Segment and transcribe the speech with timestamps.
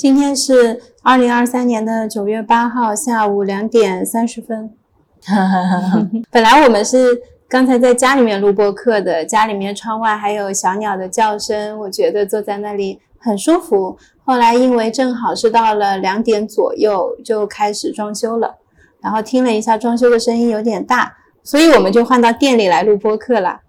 [0.00, 4.72] 今天是二零二三年的九月八号下午两点三十分。
[6.32, 13.98] 本来我们是刚才在家里面录播课的，家里面窗外还有小鸟的叫声，我觉得坐在那里很舒服。
[14.24, 18.54] 后来因为正好是到了两点左右，就开始装修了，
[19.02, 23.60] 然后听了一下装修的声音有点大，所以我们就换到店里来录播课了。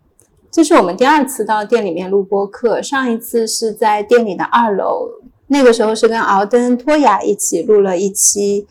[0.49, 5.09] 这是我们第二次到店里面录播课，上一次是在店里的二楼，
[5.51, 8.65] 那个时候是跟敖登、托雅一起录了一期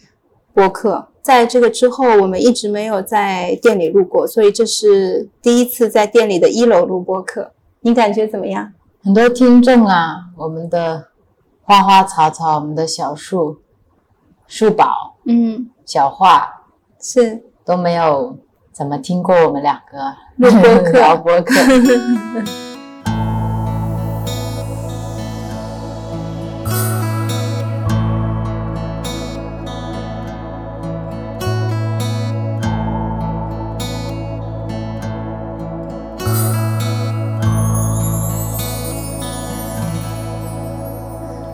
[0.55, 1.09] 播客。
[1.21, 7.53] 在这个之后，我们一直没有在店里录过，所以这是第一次在店里的一楼录播客。
[7.81, 8.73] 你感觉怎么样？
[9.05, 11.09] 很多听众啊，我们的
[11.63, 13.59] 花花草草，我们的小树、
[14.47, 16.65] 树宝、嗯，小画
[16.99, 18.39] 是都没有
[18.73, 21.55] 怎么听过我们两个录播课 聊播客。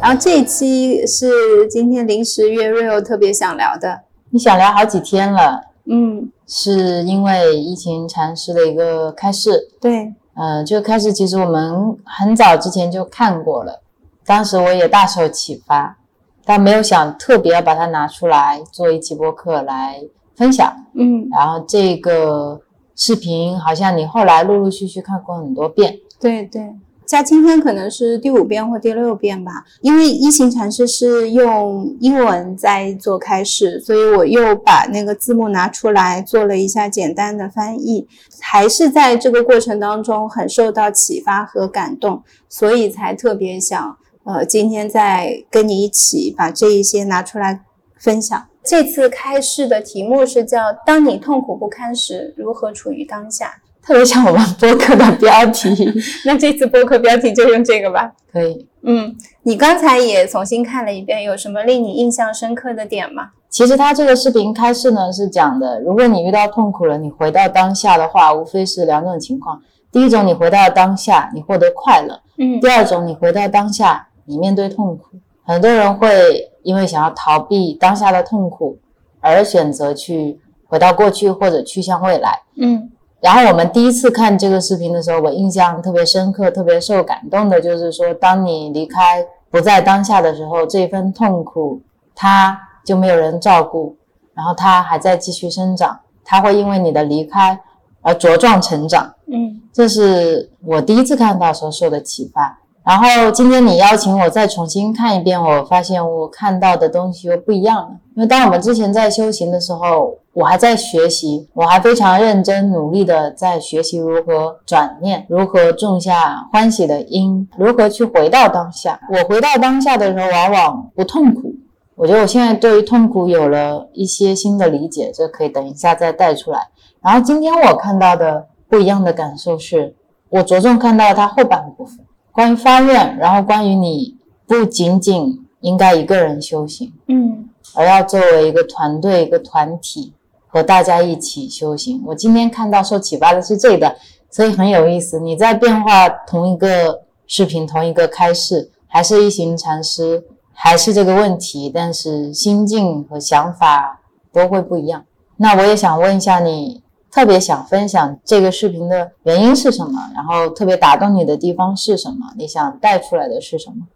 [0.06, 9.68] 然后这一期是今天临时约 Rio 特别想聊的，你想聊好几天了，嗯，是因为疫情禅师的一个开示。
[9.80, 13.82] 对，呃，这个开示其实我们很早之前就看过了，
[14.24, 15.98] 当时我也大受启发，
[16.44, 20.00] 但没有想特别要把它拿出来做一期播客来
[20.36, 20.72] 分享。
[20.94, 22.60] 嗯，然后这个
[22.94, 26.72] 视频好像你后来陆陆续续看过很多遍，对对。
[27.06, 38.08] 加今天可能是第五遍或第六遍吧，因为一行禅师是用英文在做开示，所以我又把那个字幕拿出来做了一下简单的翻译，
[38.40, 47.60] 还是在这个过程当中很受到启发和感动，所以才特别想，呃，今天再跟你一起把这一些拿出来
[47.96, 48.46] 分享。
[48.64, 53.62] 这次开示的题目是叫“当你痛苦不堪时，如何处于当下”。
[53.86, 55.70] 特别像我们播客的标题，
[56.26, 58.12] 那这次播客标题就用这个吧。
[58.32, 59.14] 可以，嗯，
[59.44, 63.30] 你刚才也重新看了一遍，有什么令你印象深刻的点吗？
[63.48, 75.18] 其实他这个视频开始呢是讲的，如果你遇到痛苦了，你回到当下的话，无非是两种情况：第一种，你回到当下，你获得快乐；嗯第二种，你回到当下，你面对痛苦。
[75.44, 78.78] 很多人会因为想要逃避当下的痛苦，
[79.20, 82.42] 而选择去回到过去或者去向未来。
[82.56, 82.90] 嗯
[83.20, 91.80] 然后我们第一次看这个视频的时候，我印象特别深刻，特别受感动的就是说，当你离开不在当下的时候，这份痛苦
[92.14, 93.96] 它就没有人照顾，
[94.34, 97.58] 然后它还在继续生长，它会因为你的离开
[98.02, 99.14] 而茁壮成长。
[99.26, 102.58] 嗯这是我第一次看到时候受的启发。
[102.86, 107.90] 然后今天你邀请我再重新看一遍，我发现我看到的东西又不一样了。
[108.14, 119.00] 因为当我们之前在修行的时候，我还在学习，我还非常认真努力的在学习如何转念，如何种下欢喜的因，如何去回到当下。
[119.10, 121.52] 我回到当下的时候，往往不痛苦。
[121.96, 126.68] 我觉得我现在对于痛苦有了一些新的理解，这可以等一下再带出来。
[127.02, 129.96] 然后今天我看到的不一样的感受是，
[130.28, 132.05] 我着重看到它后半部分，
[132.36, 134.14] 关于发愿，然后关于你
[134.46, 140.12] 不仅仅应该一个人修行，嗯而要作为一个团队、一个团体
[140.46, 142.02] 和大家一起修行。
[142.04, 143.96] 我今天看到受启发的是这个，
[144.30, 145.18] 所以很有意思。
[145.18, 150.22] 你在变化同一个视频、同一个开示，还是一行禅师，
[150.52, 155.06] 还是这个问题，但是心境和想法都会不一样。
[155.38, 156.82] 那我也想问一下你，
[157.16, 159.98] 特别想分享这个视频的原因是什么？
[160.14, 162.26] 然后特别打动你的地方是什么？
[162.36, 163.86] 你想带出来的是什么？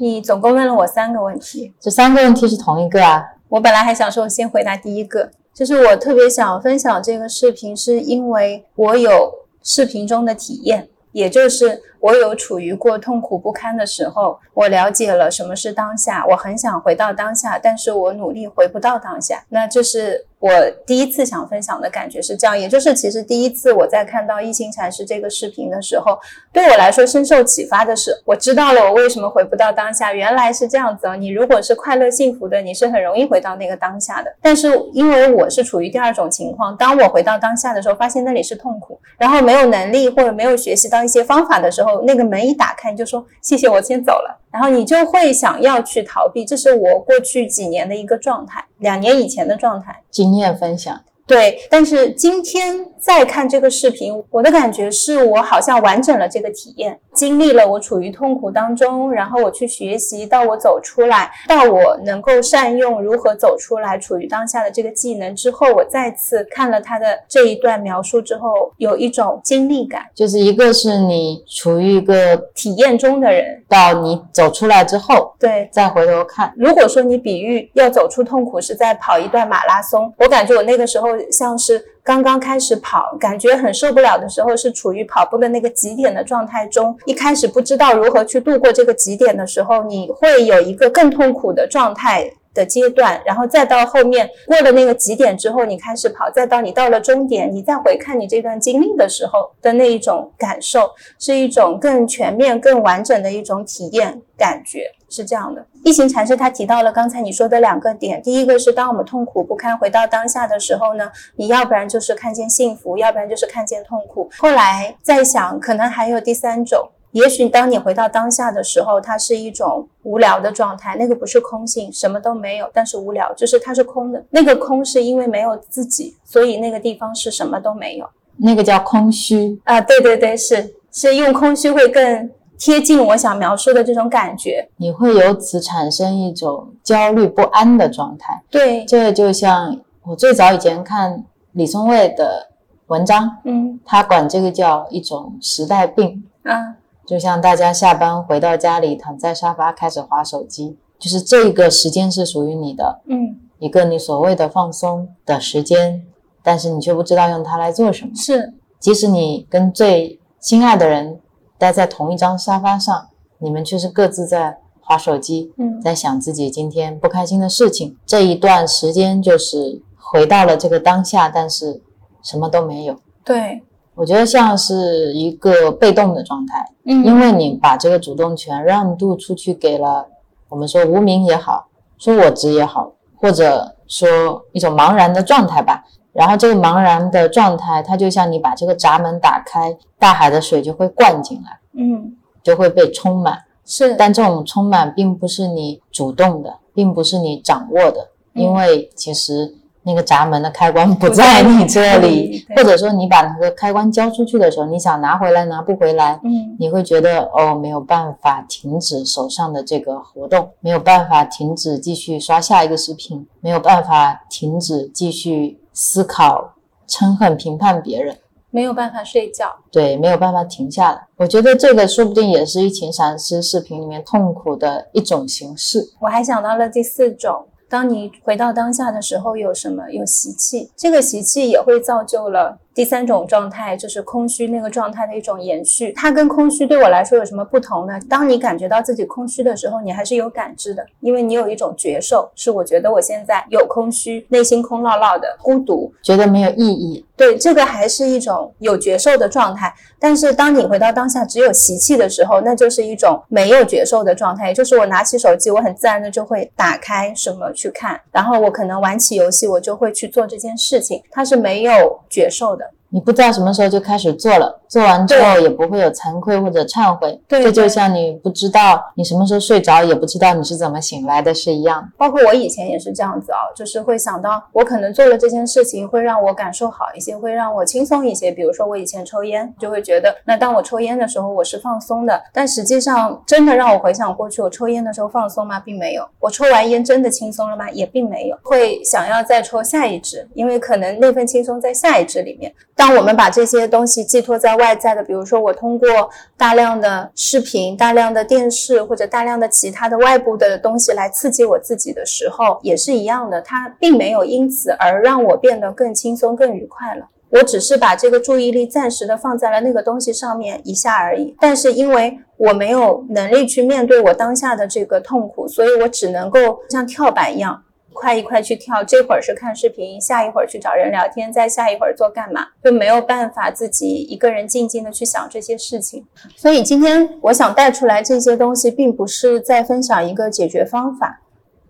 [0.00, 3.22] 你总共问了我三个问题，这三个问题是同一个啊？
[3.50, 9.30] 我本来还想说先回答第一个，就是我特别想分享这个视频，是因为我有
[9.62, 19.44] 视频中的体验，也就是我有处于过痛苦不堪的时候，我了解了什么是当下，我很想回到当下，但是我努力回不到当下。
[19.50, 20.50] 那这是我
[20.84, 26.18] 第一次想分享的感觉是这样，也就是其实第一次我在看到一心禅师这个视频的时候，
[26.52, 31.14] 对我来说深受启发的是，我知道了我为什么回不到当下，原来是这样子哦。
[31.14, 34.34] 你如果是快乐幸福的，你是很容易回到那个当下的。
[34.42, 44.40] 但是因为我是处于第二种情况，当我回到当下的时候，发现那里是痛苦，然后没有能力或者没有学习到一些方法的时候，那个门一打开，你就说谢谢，我先走了。
[44.50, 50.02] 然后你就会想要去逃避，这是我过去几年的一个状态，两年以前的状态。
[50.10, 51.00] 经验分享。
[51.32, 76.52] 对，但是今天再看这个视频，我的感觉是我好像完整了这个体验，经历了我处于痛苦当中，然后我去学习，到我走出来，到我能够善用如何走出来，处于当下的这个技能之后，我再次看了他的这一段描述之后，有一种经历感，就是一个是你处于一个体验中的人，到你走出来之后，对，再回头看。
[76.58, 81.08] 如果说你比喻要走出痛苦是在跑一段马拉松，我感觉我那个时候。
[81.30, 86.96] 像是刚刚开始跑，感觉很受不了的时候，是处于跑步的那个极点的状态中。
[87.06, 92.32] 一开始不知道如何去度过这个极点的时候，你会有一个更痛苦的状态。
[92.54, 105.64] 的阶段，然后再到后面过了那个极点之后，你开始跑，再到你到了终点，你再回看你这段经历的时候的那一种感受，是一种更全面、更完整的一种体验感觉，是这样的。
[105.84, 114.30] 一行禅师他提到了刚才你说的两个点，第一个是当我们痛苦不堪回到当下的时候呢，你要不然就是看见幸福，要不然就是看见痛苦。
[114.38, 116.88] 后来在想，可能还有第三种。
[117.10, 124.24] 也许当你回到当下的时候，它是一种无聊的状态，那个不是空性，什么都没有，但是无聊，就是它是空的。
[124.30, 128.08] 那个空是因为没有自己，所以那个地方是什么都没有，
[128.38, 129.78] 那个叫空虚啊。
[129.78, 132.30] 对对对，是是用空虚会更
[132.64, 134.68] 贴近我想描述的这种感觉。
[134.76, 138.40] 你会由此产生一种焦虑不安的状态。
[138.48, 142.50] 对，这就像我最早以前看李松蔚的
[142.86, 146.76] 文章，嗯，他管这个叫一种时代病啊。
[147.04, 156.04] 就像大家下班回到家里，躺在沙发开始划手机，就是这个时间是属于你的，嗯，一个你所谓的放松的时间，
[156.44, 158.12] 但是你却不知道用它来做什么。
[158.14, 161.18] 是，即使你跟最心爱的人
[161.62, 163.06] 待在同一张沙发上，
[163.38, 167.96] 你们却是各自在划手机，嗯，在想自己今天不开心的事情。
[168.04, 171.80] 这一段时间就是回到了这个当下，但是
[172.20, 172.96] 什么都没有。
[173.24, 173.62] 对。
[173.94, 180.08] 我觉得像是一个被动的状态，嗯，因为你把这个主动权让渡出去给了
[180.48, 185.84] 我们说无名也好，说我执也好，或者说一种茫然的状态吧。
[186.12, 193.38] 然后这个茫然的状态，它就像你把这个闸门打开，大海的水就会灌进来，嗯，就会被充满。
[193.64, 199.56] 是，但这种充满并不是你主动的，并不是你掌握的，因为其实。
[199.84, 216.54] 那个闸门的开关不在你这里，或者说你把那个开关交出去的时候，你想拿回来拿不回来，嗯，你会觉得哦没有办法停止手上的这个活动，没有办法停止继续刷下一个视频，没有办法停止继续思考、
[216.88, 218.16] 嗔恨、评判别人，
[218.50, 221.06] 没有办法睡觉，对，没有办法停下来。
[221.16, 225.92] 我觉得这个说不定也是疫情禅师视频里面痛苦的一种形式。
[226.00, 227.46] 我还想到了第四种。
[227.68, 229.90] 当你回到当下的时候，有什么？
[229.90, 232.58] 有习气，这个习气也会造就了。
[232.74, 237.98] 第三种状态就是空虚那个状态的一种延续，它跟空虚对我来说有什么不同呢？
[238.08, 247.04] 当你感觉到自己空虚的时候，你还是有感知的，因为你有一种觉受，是我觉得我现在有空虚，内心空落落的，孤独，觉得没有意义。
[247.14, 249.72] 对，这个还是一种有觉受的状态。
[250.00, 262.61] 但是当你回到当下只有习气的时候，那就是一种没有觉受的状态，也就是我拿起手机，我很自然的就会打开什么去看，然后我可能玩起游戏，我就会去做这件事情，它是没有觉受的。
[262.62, 267.18] தான் 你不知道什么时候就开始做了，做完之后也不会有惭愧或者忏悔。
[267.26, 271.90] 对，这就像你不知道你什么时候睡着，也不知道你是怎么醒来的是一样。
[271.96, 278.30] 包括我以前也是这样子啊，就是会想到我可能做了这件事情会让我感受好一些，会让我轻松一些。
[278.30, 285.58] 比如说我以前抽烟，就会觉得那当我抽烟的时候我是放松的，但实际上真的让我回想过去，我抽烟的时候放松吗？
[285.58, 286.06] 并没有。
[286.20, 287.70] 我抽完烟真的轻松了吗？
[287.70, 288.36] 也并没有。
[288.42, 292.52] 会想要再抽下一支，因为可能那份轻松在下一支里面。
[292.82, 307.06] 当我们把这些东西寄托在外在的，比如说我通过大量的视频、大量的电视或者大量的其他的外部的东西来刺激我自己的时候，也是一样的，它并没有因此而让我变得更轻松、更愉快了。
[307.30, 311.36] 我只是把这个注意力暂时的放在了那个东西上面一下而已。
[311.40, 317.62] 但是因为我没有能力去面对我当下的这个痛苦，所以我只能够像跳板一样。
[317.92, 326.06] 一块一块去跳，这会儿是看视频，下一会儿去找人聊天，再下一会儿做干嘛，就没有办法自己一个人静静的去想这些事情。
[326.34, 331.20] 所以今天我想带出来这些东西，并不是在分享一个解决方法，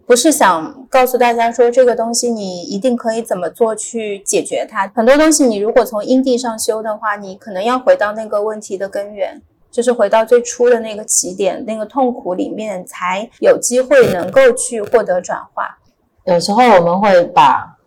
[0.06, 4.86] 不是想告诉大家说这个东西你一定可以怎么做去解决它。
[4.94, 15.78] 很多东西你如果从因地上修的话，你可能要回到那个问题的根源，就是回到最初的那个起点，那个痛苦里面，才有机会能够去获得转化。
[16.24, 17.78] 有时候我们会把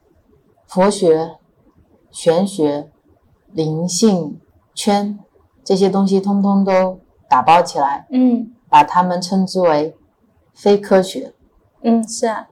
[0.68, 1.38] 佛学
[2.12, 2.90] 玄学、
[3.52, 4.40] 灵性
[4.74, 5.20] 圈
[5.64, 7.00] 这些东西，通通都
[7.30, 8.52] 打包起来，嗯。
[8.68, 9.96] 把它们称之为
[10.54, 11.34] 非科学，
[11.84, 12.50] 嗯，是啊，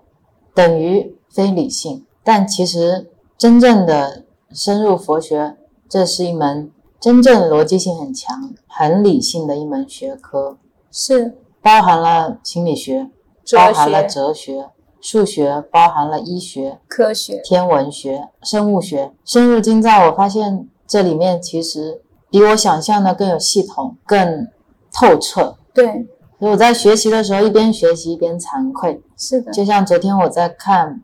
[0.54, 2.06] 等于非理性。
[2.24, 5.58] 但其实真正的深入佛学，
[5.90, 10.58] 这是一门真正逻辑性很强、很理性的一门学科，
[10.90, 11.38] 是。
[11.62, 13.10] 包含了心理学，
[13.44, 14.70] 哲包含了、哲学、
[15.04, 20.08] 数学，包含了医学、科学，天文学、生物学，深入精造。
[20.08, 24.48] 我发现这里面其实比我想象的更有系统、更
[24.94, 25.58] 透彻。
[25.74, 25.86] 对，
[26.40, 29.04] 所以我在学习的时候，一边学习一边惭愧。
[29.18, 31.04] 是的，就像昨天我在看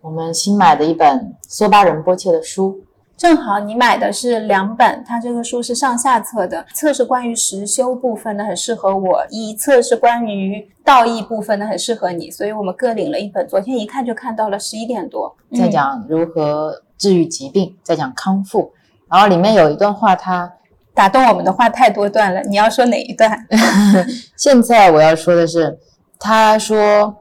[0.00, 2.78] 我们新买的一本梭巴仁波切的书，
[3.20, 13.46] 正好你买的是两本，它这个书是上下册的，册是关于实修部分的，很适合我；一册是关于道义部分的，很适合你，所以我们各领了一本。
[13.46, 18.72] 昨天一看就看到了十一点多，在嗯讲如何治愈疾病，在讲康复。
[19.10, 20.50] 然后里面有一段话，它
[20.94, 23.46] 打动我们的话太多段了，你要说哪一段？
[24.34, 25.78] 现在我要说的是，
[26.18, 27.14] 他说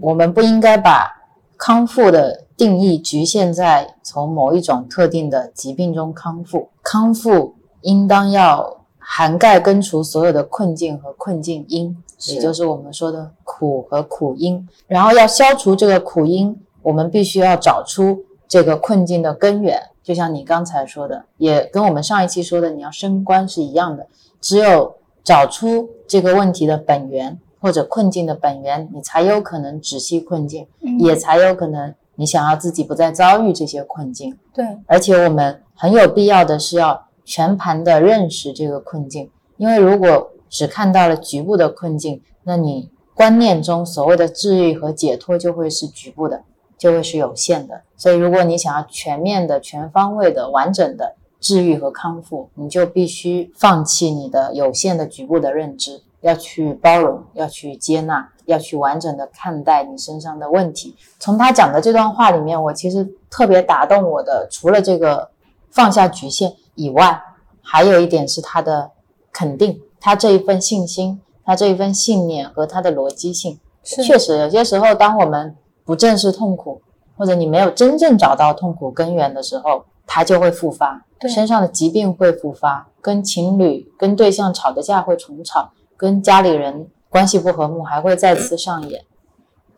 [0.00, 1.08] 我们不应该把
[1.56, 11.96] 康复的定义局限在从某一种特定的疾病中康复，康复应当要涵盖根除所有的困境和困境因，
[12.28, 14.66] 也就是我们说的苦和苦因。
[14.86, 19.90] 然后要消除这个苦因，我们必须要找出这个困境的根源。
[20.02, 24.06] 就像你刚才说的，也跟我们上一期说的你要升官是一样的。
[24.40, 34.38] 只有找出这个问题的本源或者困境的本源，你才有可能止息困境，嗯也才有可能你想要自己不再遭遇这些困境。
[34.52, 46.42] 对，而且我们很有必要的是要全盘的认识这个困境，因为如果只看到了局部的困境，那你观念中所谓的治愈和解脱就会是局部的，
[46.76, 47.82] 就会是有限的。
[47.96, 60.96] 所以，如果你想要全面的、全方位的、完整的治愈和康复，你就必须放弃你的有限的局部的认知，要去包容，要去接纳，要去完整的看待你身上的问题。
[61.18, 65.28] 从他讲的这段话里面，我其实特别打动我的，除了这个
[65.70, 67.22] 放下局限以外，
[67.60, 68.90] 还有一点是他的
[69.34, 73.60] 肯定，他这一份信心，他这一份信念和他的逻辑性。
[73.82, 75.54] 确实，有些时候，当我们
[75.84, 76.80] 不正视痛苦，
[77.18, 85.70] 或者你没有真正找到痛苦根源的时候，它就会复发，对身上的疾病会复发，跟情侣、跟对象吵的架会重吵，
[86.04, 89.06] 跟家里人关系不和睦还会再次上演，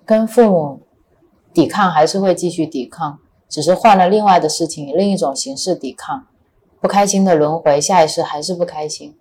[0.04, 0.80] 跟父母
[1.54, 6.26] 抵抗还是会继续抵抗，只是换了另外的事情，另一种形式抵抗，
[6.80, 9.16] 不开心的轮回，下一世还是不开心。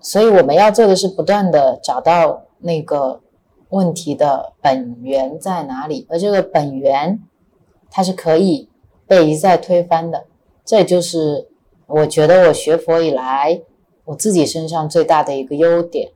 [0.00, 3.20] 所以我们要做的是不断的找到那个
[3.70, 7.20] 问题的本源在哪里，而这个本源
[7.90, 8.68] 它是可以
[9.08, 10.26] 被一再推翻的。
[10.64, 11.48] 这就是
[11.88, 13.60] 我觉得我学佛以来
[14.04, 16.12] 我自己身上最大的一个优点、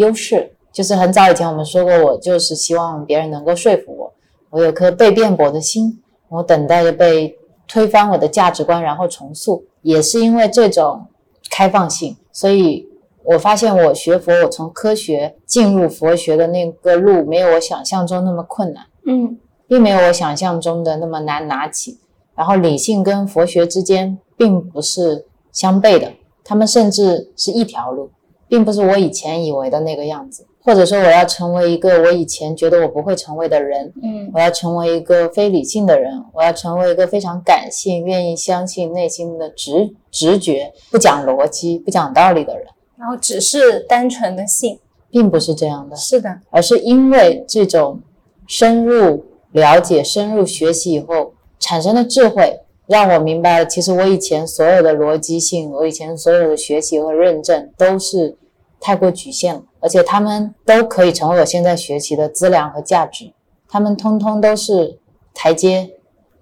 [0.00, 4.12] 优势，就是很早以前我们说过，我就是希望别人能够说服我，
[4.50, 7.36] 我有颗被辩驳的心，我等待着被
[7.68, 9.64] 推翻我的价值观，然后重塑。
[9.82, 11.06] 也是因为这种
[11.50, 12.86] 开放性，所以
[13.24, 18.84] 我发现我学佛，我从科学进入佛学的那个路，没有我想象中那么困难。
[19.06, 21.98] 嗯并没有我想象中的那么难拿起。
[22.34, 28.10] 然后理性跟佛学之间并不是相悖的，他们甚至是一条路，
[28.50, 30.46] 并不是我以前以为的那个样子。
[30.62, 42.66] 或者说，我要成为一个我以前觉得我不会成为的人，嗯我要成为一个非理性的人，我要成为一个非常感性、愿意相信内心的直直觉、不讲逻辑、不讲道理的人，
[42.98, 44.78] 然后只是单纯的信，
[45.10, 45.96] 并不是这样的。
[45.96, 47.98] 是的，而是因为这种
[48.46, 58.36] 深入了解、深入学习以后产生的智慧，让我明白了，其实我以前所有的逻辑性，我以前所有的学习和认证都是
[58.80, 63.32] 太过局限了，而且他们都可以成为我现在学习的资粮和价值，
[63.68, 64.98] 他们通通都是
[65.32, 65.90] 台阶，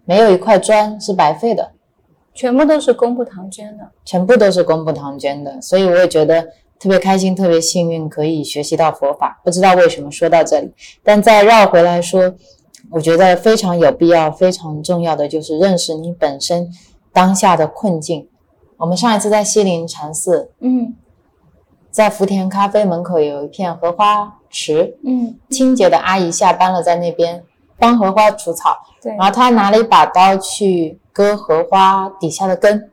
[0.06, 1.72] 没有一块砖是白费的。
[2.32, 3.84] 全部都是功不唐捐的。
[4.06, 6.40] 全部都是功不唐捐的，所以我也觉得
[6.80, 9.38] 特别开心、特别幸运，可以学习到佛法。
[9.44, 12.34] 不知道为什么说到这里，但再绕回来说，
[12.90, 16.70] 我觉得非常有必要、非常重要的就是认识你本身
[17.12, 18.28] 当下的困境。
[18.76, 20.94] 我们上一次在西林禅寺，嗯
[21.90, 27.42] 在福田咖啡门口有一片荷花池，嗯，清洁的阿姨下班了，在那边
[27.78, 28.76] 帮荷花除草。
[29.02, 32.90] 对然后她拿了一把刀去割荷花底下的根，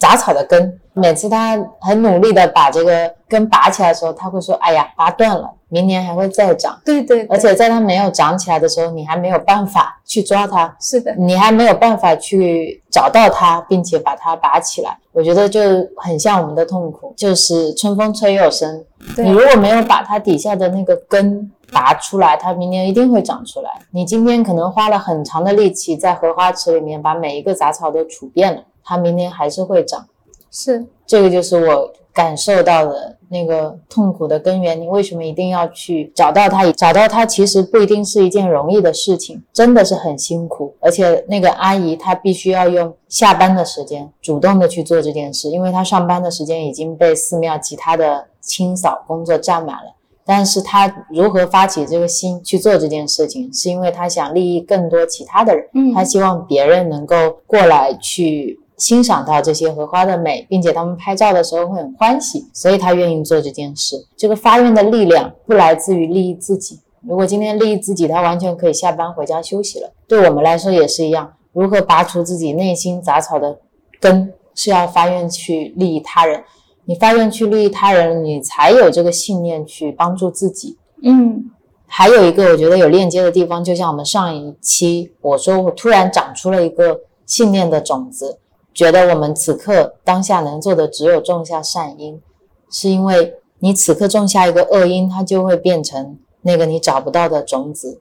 [0.00, 14.98] 杂草的根，每次他很努力的把这个根拔起来的时候，他会说：“哎呀，拔断了，明年还会再长。”对对，而且在它没有长起来的时候，你还没有办法去抓它，是的，你还没有办法去找到它，并且把它拔起来。
[15.12, 15.60] 我觉得就
[15.96, 18.84] 很像我们的痛苦，就是春风吹又生。
[19.16, 23.70] 你如果没有把它底下的那个根拔出来，它明年一定会长出来。
[23.90, 30.06] 你今天可能花了很长的力气在荷花池里面把每一个杂草都除遍了，它明年还是会长。
[30.50, 34.80] 是，这个就是我感受到的那个痛苦的根源。
[34.80, 36.70] 你为什么一定要去找到它？
[36.72, 40.74] 找到它其实不一定是一件容易的事情，真的是很辛苦。
[40.80, 49.94] 而且那个阿姨她必须要用下班的时间主动的去做这件事，因为她上班的时间已经被寺庙其他的清扫工作占满了。
[50.24, 58.58] 但是她如何发起这个心去做这件事情，是因为她想利益更多其他的人，嗯，她希望别人能够过来去。
[58.78, 64.06] 欣赏到这些荷花的美，并且他们拍照的时候会很欢喜，所以他愿意做这件事。
[64.16, 66.80] 这个发愿的力量不来自于利益自己。
[67.02, 69.92] 如果今天利益自己，他完全可以下班回家休息了。
[70.06, 71.32] 对我们来说也是一样。
[71.52, 73.58] 如何拔除自己内心杂草的
[74.00, 76.42] 根，是要发愿去利益他人。
[76.84, 80.78] 你发愿去利益他人，你才有这个信念去帮助自己。
[81.02, 81.50] 嗯，
[81.86, 88.38] 还有一个我觉得有链接的地方，就像我们上一期我说，我突然长出了一个信念的种子。
[88.78, 92.22] 觉得我们此刻当下能做的只有种下善因，
[92.70, 98.00] 是因为你此刻种下一个恶因，它就会变成那个你找不到的种子，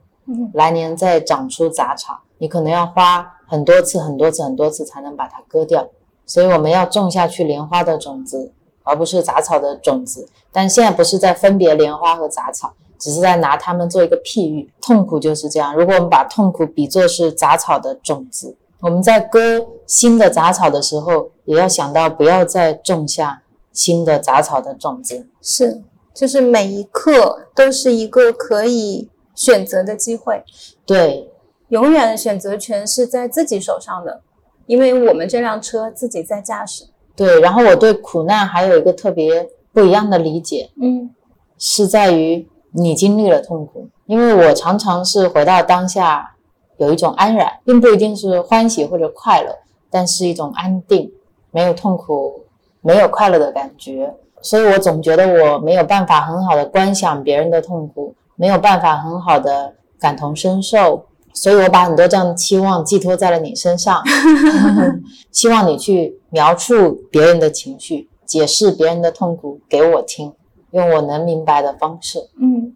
[0.53, 5.87] 来年再长出杂草，你可能要花很多次、很多次、很多次才能把它割掉。
[6.27, 8.51] 所以我们要种下去莲花的种子，
[8.83, 10.29] 而不是杂草的种子。
[10.51, 14.71] 但现在不是在分别莲花和杂草，只是在拿它们做一个譬喻。
[14.79, 18.55] 痛苦就是这样，如果我们把痛苦比作是杂草的种子。
[18.81, 23.41] 我们在割新的杂草的时候，也要想到不要再种下
[23.71, 25.27] 新的杂草的种子。
[25.41, 25.81] 是，
[26.13, 30.43] 就是每一刻都是一个可以选择的机会。
[30.85, 31.31] 对，
[31.69, 34.21] 永远选择权是在自己手上的，
[34.67, 36.85] 因为我们这辆车自己在驾驶。
[37.15, 41.09] 对，然后我对苦难还有一个特别不一样的理解，嗯，
[41.57, 46.35] 是在于你经历了痛苦，因为我常常是回到当下。
[46.77, 49.55] 有一种安然，并不一定是欢喜或者快乐，
[49.89, 51.11] 但是一种安定，
[51.51, 52.43] 没有痛苦，
[52.81, 54.15] 没有快乐的感觉。
[54.41, 61.05] 所以我总觉得我没有办法很好的观想别人的痛苦，没有办法很好的感同身受。
[61.33, 64.01] 所以我把很多这样的期望寄托在了你身上，
[65.31, 70.33] 希望你去描述别人的情绪，解释别人的痛苦给我听，
[70.71, 72.29] 用我能明白的方式。
[72.41, 72.75] 嗯，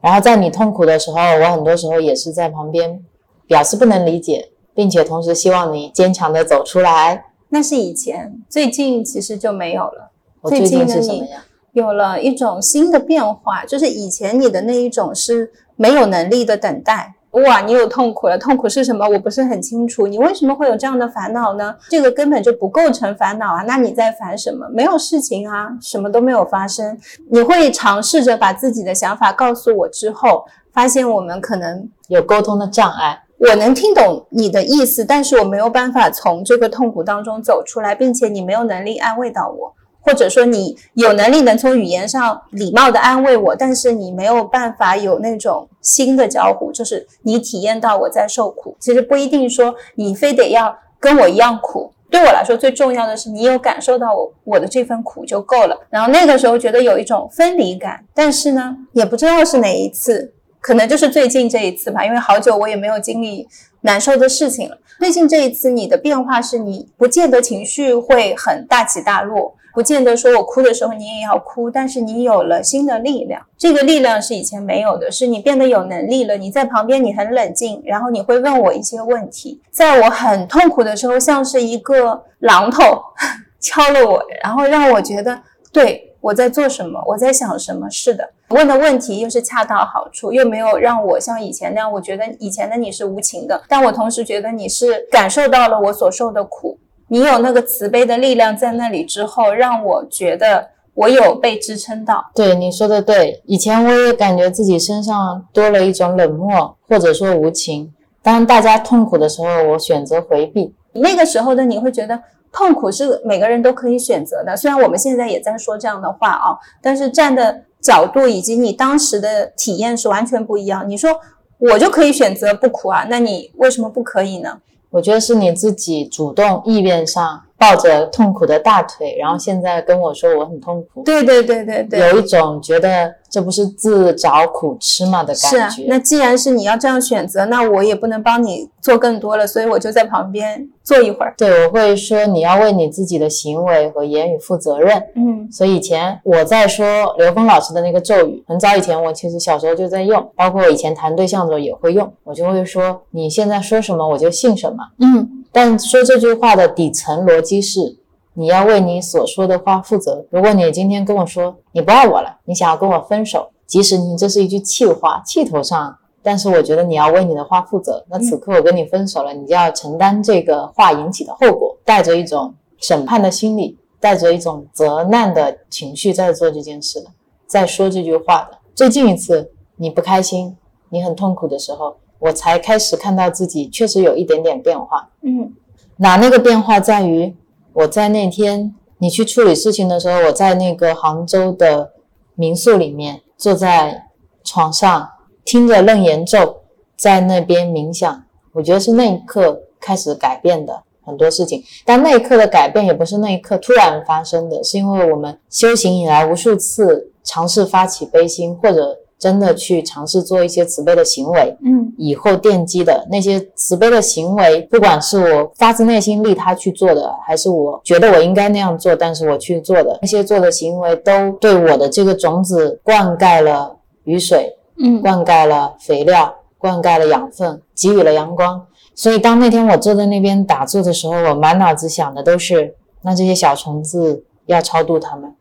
[0.00, 3.02] 然后在你痛苦的时候，我很多时候也是在旁边。
[3.46, 7.26] 表示不能理解，并且同时希望你坚强的走出来。
[7.50, 10.10] 那是以前，最近其实就没有了。
[10.44, 11.44] 最近是什么呀？
[11.72, 17.14] 有了一种新的变化，就是以前你的那一种是没有能力的等待。
[17.30, 19.08] 哇，你有痛苦了，痛苦是什么？
[19.08, 20.06] 我不是很清楚。
[20.06, 21.74] 你为什么会有这样的烦恼呢？
[21.88, 23.62] 这个根本就不构成烦恼啊！
[23.66, 24.68] 那你在烦什么？
[24.70, 26.98] 没有事情啊，什么都没有发生。
[27.30, 33.22] 你会尝试着把自己的想法告诉我之后，发现我们可能有沟通的障碍。
[33.42, 48.76] 我能听懂你的意思，但是我没有办法从这个痛苦当中走出来，并且你没有能力安慰到我，或者说你有能力能从语言上礼貌的安慰我，但是你没有办法有那种新的交互，就是你体验到我在受苦。
[48.78, 55.76] 其实不一定说你非得要跟我一样苦，对我来说最重要的是你有感受到我我的这份苦就够了。
[55.90, 60.32] 然后那个时候觉得有一种分离感，但是呢，也不知道是哪一次。
[60.62, 63.48] 可能就是最近这一次吧，因为好久我也没有经历
[63.80, 64.78] 难受的事情了。
[65.00, 76.36] 最近这一次，你的变化是你不见得情绪会很大起大落，不见得说我哭的时候你也要哭，但是你有了新的力量，这个力量是以前没有的，是你变得有能力了。
[76.36, 83.02] 你在旁边，你很冷静，然后你会问我一些问题，在我很痛苦的时候，像是一个榔头
[83.58, 86.11] 敲了我，然后让我觉得对。
[86.22, 87.02] 我在做什么？
[87.06, 87.90] 我在想什么？
[87.90, 91.92] 是的，问的问题又是恰到好处，又没有让我像以前那样。
[91.92, 96.78] 我觉得以前的你是无情的，但我同时觉得你是感受到了我所受的苦。
[97.08, 102.24] 你有那个慈悲的力量在那里之后，让我觉得我有被支撑到。
[102.34, 103.42] 对，你说的对。
[103.46, 107.92] 以前我也感觉自己身上多了一种冷漠，或者说无情。
[108.22, 110.72] 当大家痛苦的时候，我选择回避。
[110.92, 112.22] 那个时候的你会觉得。
[112.52, 120.88] 痛苦是每个人都可以选择的，虽然我们现在也在说这样的话啊，但是站的角度以及你当时的体验是完全不一样。
[120.88, 121.10] 你说
[121.58, 124.60] 我就可以选择不苦啊，那你为什么不可以呢？
[124.90, 135.86] 我觉得是你自己主动意愿上抱着痛苦的大腿，然后现在跟我说我很痛苦，对对对对对，有一种觉得这不是自找苦吃吗的是啊感觉。。
[135.88, 141.32] 那既然是你要这样选择，那我也不能帮你做更多了，所以我就在旁边坐一会儿。
[141.38, 145.02] 对，我会说你要为你自己的行为和言语负责任。
[145.16, 154.76] 嗯所以以前我在说刘峰老师的那个咒语，很早以前我其实小时候就在用，包括我以前谈对象的时候也会用，我就会说你现在说什么我就信什么。
[154.98, 157.96] 嗯但说这句话的底层逻辑是，
[158.34, 160.24] 你要为你所说的话负责。
[160.30, 168.04] 如果你今天跟我说你不爱我了，你想要跟我分手，即使你这是一句气话，气头上，但是我觉得你要为你的话负责。
[168.08, 177.10] 那此刻我跟你分手了，你就要承担这个话引起的后果，带着一种审判的心理，带着一种责难的情绪在做这件事的，
[177.46, 178.58] 在说这句话的。
[178.74, 180.56] 最近一次你不开心，
[180.88, 185.10] 你很痛苦的时候，我才开始看到自己确实有一点点变化。
[185.20, 185.52] 嗯
[185.98, 187.36] 那那个变化在于，
[187.74, 191.92] 我在那天你去处理事情的时候，我在那个杭州的
[192.34, 194.04] 民宿里面，坐在
[194.44, 195.08] 床上
[195.44, 196.62] 听着楞严咒，
[196.96, 198.24] 在那边冥想。
[198.52, 228.66] 我觉得是那一刻开始改变的很多事情，但那一刻的改变也不是那一刻突然发生的，是因为我们修行以来无数次尝试发起悲心，或者真的去尝试做一些慈悲的行为，嗯以后奠基的那些慈悲的行为，不管是我发自内心利他去做的，还是我觉得我应该那样做，但是我去做的那些做的行为，都对我的这个种子灌溉了雨水，嗯灌溉了肥料，灌溉了养分，给予了阳光。
[228.96, 235.32] 所以当那天我坐在那边打坐的时候，我满脑子想的都是，那这些小虫子要超度他们。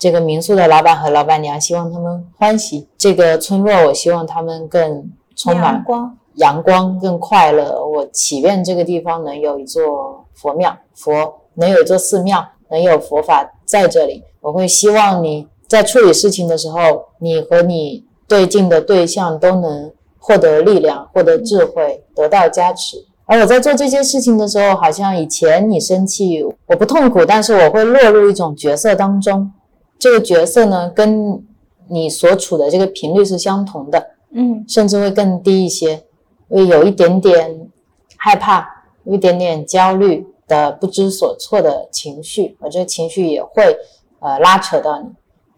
[0.00, 6.16] 这个民宿的老板和老板娘希望他们欢喜，这个村落我希望他们更充满阳光。
[6.36, 7.84] 阳光更快乐。
[7.84, 14.24] 我祈愿这个地方能有一座佛庙，佛能有一座寺庙，能有佛法在这里。
[14.40, 16.78] 我会希望你在处理事情的时候，
[17.18, 22.96] 你和你对镜的对象都能获得力量，获得智慧，得到加持。
[23.26, 29.52] 而我在做这些事情的时候，好像以前你生气，我不痛苦，但是我会落入一种角色当中。
[30.00, 31.44] 这个角色呢，跟
[31.86, 34.14] 你所处的这个频率是相同的。
[34.32, 36.04] 嗯甚至会更低一些，
[36.48, 37.68] 会有一点点
[38.16, 38.64] 害怕，
[39.02, 43.76] 有一点点焦虑的不知所措的情绪，我这个情绪也会
[44.20, 45.08] 呃拉扯到你。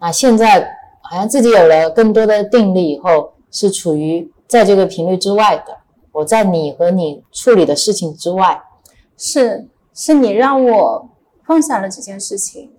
[0.00, 5.76] 那现在好像自己有了更多的定力以后，是处于在这个频率之外的，
[6.10, 8.62] 我在你和你处理的事情之外。
[9.18, 11.10] 是是你让我
[11.44, 12.70] 放下了这件事情。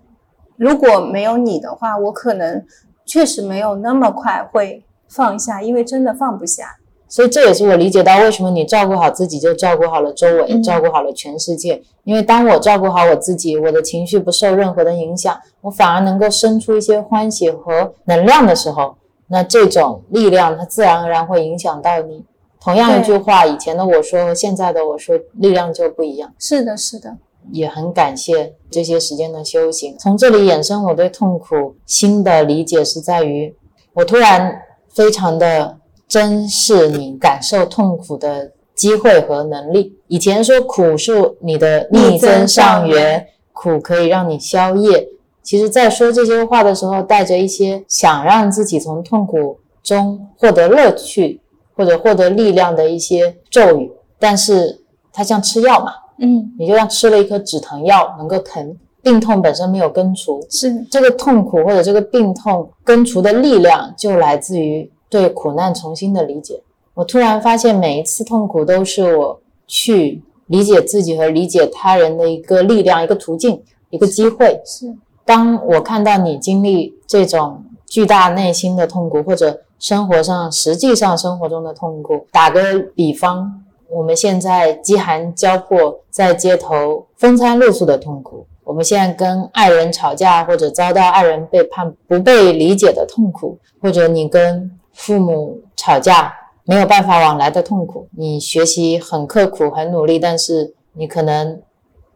[0.57, 2.65] 如果没有你的话，我可能
[3.05, 6.77] 确实没有那么快会放下，因为真的放不下。
[7.07, 11.79] 所以这也是我理解到为什么你照顾好自己，就照顾好了周围，嗯照顾好了全世界。
[12.05, 18.95] 因为当我照顾好我自己，我的情绪不受任何的影响，我反而能够生出一些欢喜和能量的时候，
[19.27, 22.25] 那这种力量它自然而然会影响到你。
[22.59, 26.33] 同样一句话，以前的我说和现在的我说，力量就不一样。
[26.39, 27.17] 是的，是的，
[27.51, 29.95] 也很感谢这些时间的修行。
[29.99, 33.55] 从这里衍生我对痛苦新的理解是在于，
[33.93, 35.77] 我突然非常的
[36.07, 39.97] 珍视你感受痛苦的机会和能力。
[40.07, 45.09] 以前说苦是你的逆增上缘，苦可以让你消业。
[45.41, 51.41] 其实，在说这些话的时候，带着一些想让自己从痛苦中获得乐趣
[51.75, 66.61] 或者获得力量的一些咒语，但是它像吃药嘛，嗯，你就像吃了一颗止疼药，能够疼，病痛本身没有根除，是这个痛苦或者这个病痛根除的力量就来自于对苦难重新的理解。
[66.93, 74.61] 我突然发现，每一次痛苦都是我去理解自己和理解他人的一个力量、一个途径、一个机会。
[74.63, 74.93] 是，
[75.25, 83.62] 当我看到你经历这种巨大内心的痛苦，或者生活上实际上生活中的痛苦，打个比方，
[83.93, 96.33] 我们现在饥寒交迫，在街头风餐露宿的痛苦，我们现在跟爱人吵架，或者遭到爱人背叛、不被理解的痛苦，或者你跟父母吵架
[96.65, 101.61] 没有办法往来的痛苦，你学习很刻苦、很努力，但是你可能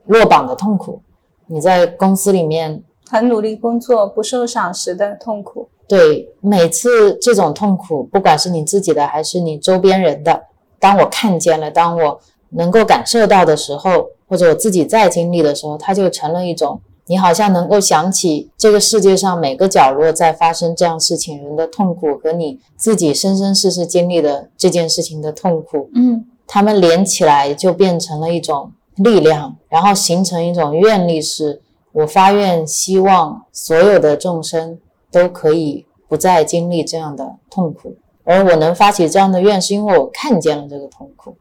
[0.06, 1.02] 落榜的痛苦，
[1.46, 5.70] 你在公司里面很努力工作不受赏识的痛苦。
[5.88, 10.44] 对每次这种痛苦，不管是你自己的还是你周边人的，
[10.80, 31.62] 当我看见了，当我能够感受到的时候，或者我自己在经历的时候，它就成了一种，你好像能够想起这个世界上每个角落在发生这样事情人的痛苦和你自己生生世世经历的这件事情的痛苦，嗯，它们连起来就变成了一种力量，然后形成一种愿力，是
[31.94, 34.78] 我发愿，希望所有的众生
[35.12, 37.96] 都可以不再经历这样的痛苦。
[38.28, 41.34] 而我能发起这样的愿，是因为我看见了这个痛苦，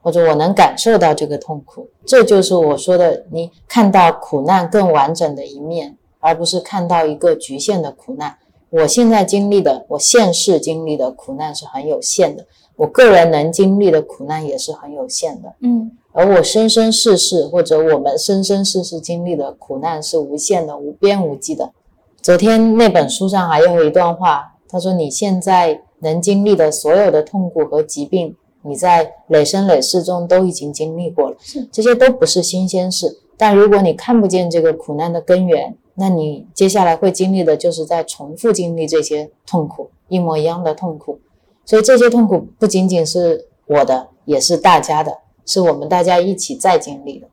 [0.00, 1.88] 或者我能感受到这个痛苦。
[2.06, 8.36] 这就是我说的，你看到苦难更完整的一面，而不是看到一个局限的苦难。
[8.70, 12.46] 我现在经历的，我现世经历的苦难是很有限的，
[12.76, 15.52] 我个人能经历的苦难也是很有限的。
[15.62, 21.72] 嗯，而我生生世世或者我们生生世世经历的苦难是无限的、无边无际的。
[22.22, 33.18] 昨天那本书上还有一段话，他说：“你现在能经历的所有的痛苦和疾病，你在累生累世中都已经经历过了，是这些都不是新鲜事。
[33.36, 41.20] 但如果你看不见这个苦难的根源，那你接下来会经历的就是在重复经历这些痛苦，一模一样的痛苦。
[41.64, 47.26] 所以这些痛苦不仅仅是我的，也是大家的，是我们大家一起在经历的。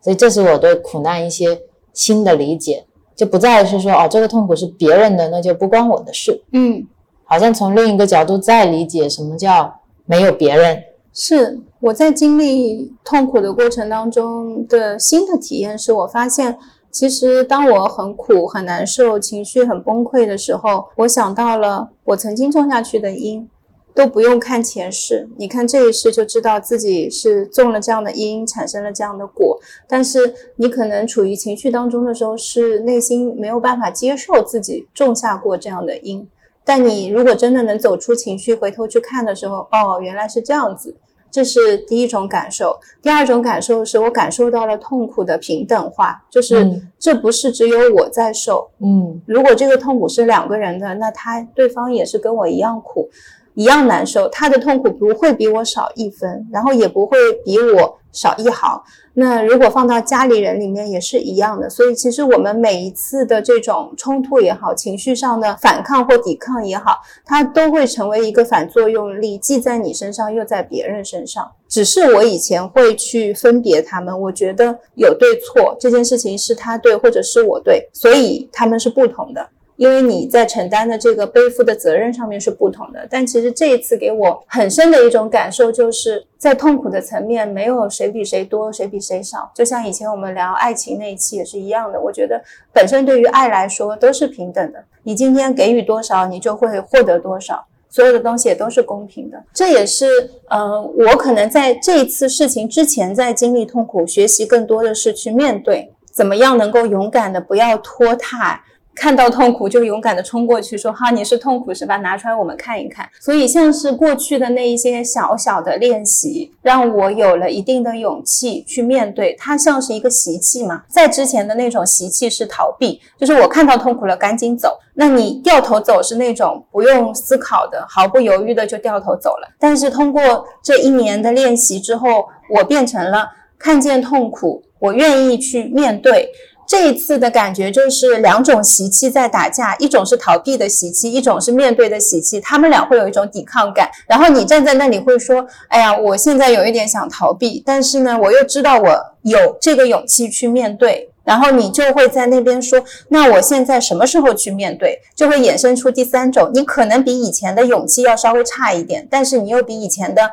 [0.00, 1.60] 所以这是我对苦难一些
[1.92, 6.42] 新的理解，就不再是说哦，这个痛苦是别人的，那就不关我的事。
[6.52, 6.86] 嗯，
[7.24, 10.82] 好像从另一个角度再理解什么叫没有别人。
[11.12, 16.58] 是我在经历痛苦的过程当中的新的体验，是我发现。
[16.90, 23.50] 其实，当我很苦、很难受、情绪很崩溃的时候，我想到了我曾经种下去的因，
[23.92, 29.58] 都不用看前世，你看这一世就知道自己是种了这样的因，产生了这样的果。
[29.88, 36.28] 但是你可能处于情绪当中的时候，是内心没有办法接受自己种下过这样的因。
[36.64, 40.96] 但你如果真的能走出情绪，回头去看的时候，哦，原来是这样子。
[41.30, 53.10] 这是第一种感受，第二种感受是我感受到了痛苦的平等化，就是这不是只有我在受，嗯，如果这个痛苦是两个人的，那他对方也是跟我一样苦，
[53.54, 58.82] 一样难受，他的痛苦不会比我少一分，然后也不会比我少一毫。
[59.16, 71.48] 那如果放到家里人里面也是一样的，所以其实我们每一次的这种冲突也好，情绪上的反抗或抵抗也好，它都会成为一个反作用力，既在你身上又在别人身上。
[71.68, 79.48] 只是我以前会去分别他们，我觉得有对错，这件事情是他对或者是我对，所以他们是不同的。
[79.76, 89.50] 因为你在承担的这个背负的责任上面是不同的，但其实这一次给我很深的一种感受，就是在痛苦的层面，没有谁比谁多，谁比谁少。
[89.54, 92.40] 就像以前我们聊爱情那一期也是一样的，我觉得
[92.72, 94.84] 本身对于爱来说都是平等的。
[95.02, 99.42] 你今天给予多少，你就会获得多少，所有的东西也都是公平的。
[99.52, 100.06] 这也是，
[100.48, 108.62] 呃，我可能在这一次事情之前，在经历痛苦，学习更多的是去面对，怎么样能够勇敢的不要拖沓。
[108.94, 111.96] 看到痛苦就勇敢的冲过去，说哈你是痛苦是吧？
[111.96, 113.08] 拿出来我们看一看。
[113.20, 120.82] 所以像是过去的那一些小小的练习，让我有了一定的勇气去面对它，像是一个习气嘛。
[120.88, 124.78] 在之前的那种习气是逃避，就是我看到痛苦了赶紧走。
[124.94, 129.48] 那你掉头走是那种不用思考的，毫不犹豫的就掉头走了。
[129.58, 133.28] 但是通过这一年的练习之后，我变成了
[133.58, 136.30] 看见痛苦，我愿意去面对。
[136.66, 143.90] 这一次的感觉就是两种习气在打架，一种是逃避的习气，一种是面对的习气，他们俩会有一种抵抗感。
[144.06, 160.30] 然后你站在那里会说：“哎呀，我现在有一点想逃避，但是呢，我又知道我有这个勇气去面对。”然后你就会在那边说：“那我现在什么时候去面对？”就会衍生出第三种，你可能比以前的勇气要稍微差一点，但是你又比以前的。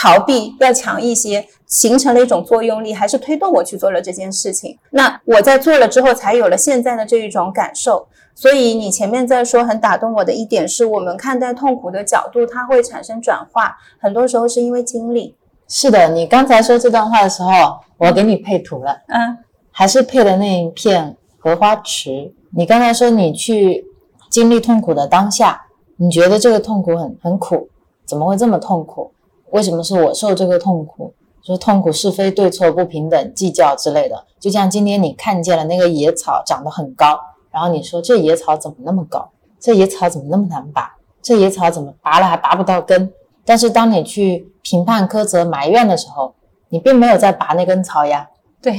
[0.00, 4.78] 逃避要强一些，形成了一种作用力，还是推动我去做了这件事情。
[4.90, 8.06] 那我在做了之后，才有了现在的这一种感受。
[8.32, 13.76] 所以你前面在说很打动我的一点是，我们看待痛苦的角度，它会产生转化。
[13.98, 15.34] 很多时候是因为经历。
[15.66, 17.50] 是的，你刚才说这段话的时候，
[17.96, 19.36] 我给你配图了，嗯，
[19.72, 22.32] 还是配的那一片荷花池。
[22.54, 23.84] 你刚才说你去
[24.30, 25.60] 经历痛苦的当下，
[25.96, 27.68] 你觉得这个痛苦很很苦，
[28.06, 29.10] 怎么会这么痛苦？
[29.50, 31.14] 为什么是我受这个痛苦？
[31.40, 37.18] 说痛苦是非对错不平等计较之类的，就像今天你看见了那个野草长得很高，
[37.50, 39.30] 然后你说这野草怎么那么高？
[39.58, 40.96] 这野草怎么那么难拔？
[41.22, 43.10] 这野草怎么拔了还拔不到根？
[43.46, 46.34] 但是当你去评判、苛责、埋怨的时候，
[46.68, 48.28] 你并没有在拔那根草呀，
[48.60, 48.78] 对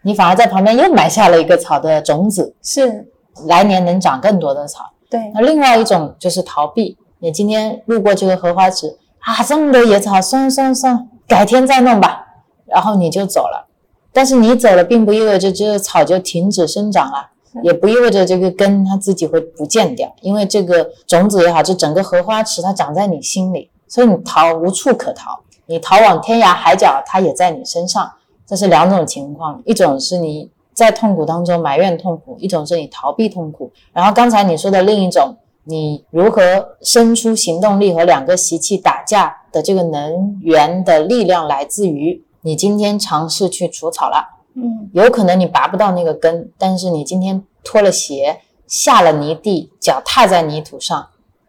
[0.00, 3.06] 你反而在旁边又埋下了一个草的种子，是
[3.46, 4.84] 来年能长更多的草。
[5.10, 8.96] 对，那另外一种就是逃避，你今天路过这个荷花池。
[9.28, 12.24] 啊，这么多野草，算算算，改天再弄吧。
[12.64, 13.68] 然后你就走了，
[14.10, 17.28] 但是你走了，并不意味着这个草就停止生长了，
[17.62, 28.10] 也不意味着这个根它自己会不见掉，因为这个种子也好，这整个荷花池它长在你心里，所以你逃无处可逃，你逃往天涯海角，它也在你身上。
[28.46, 33.70] 这是两种情况，一种是你在痛苦当中埋怨痛苦，一种是你逃避痛苦。
[33.92, 35.36] 然后刚才你说的另一种，
[35.68, 44.38] 你如何生出行动力和两个习气打架的这个能源的力量，来自于你今天尝试去除草了。
[44.54, 51.06] 嗯有可能你拔不到那个根，但是你今天脱了鞋，下了泥地，脚踏在泥土上，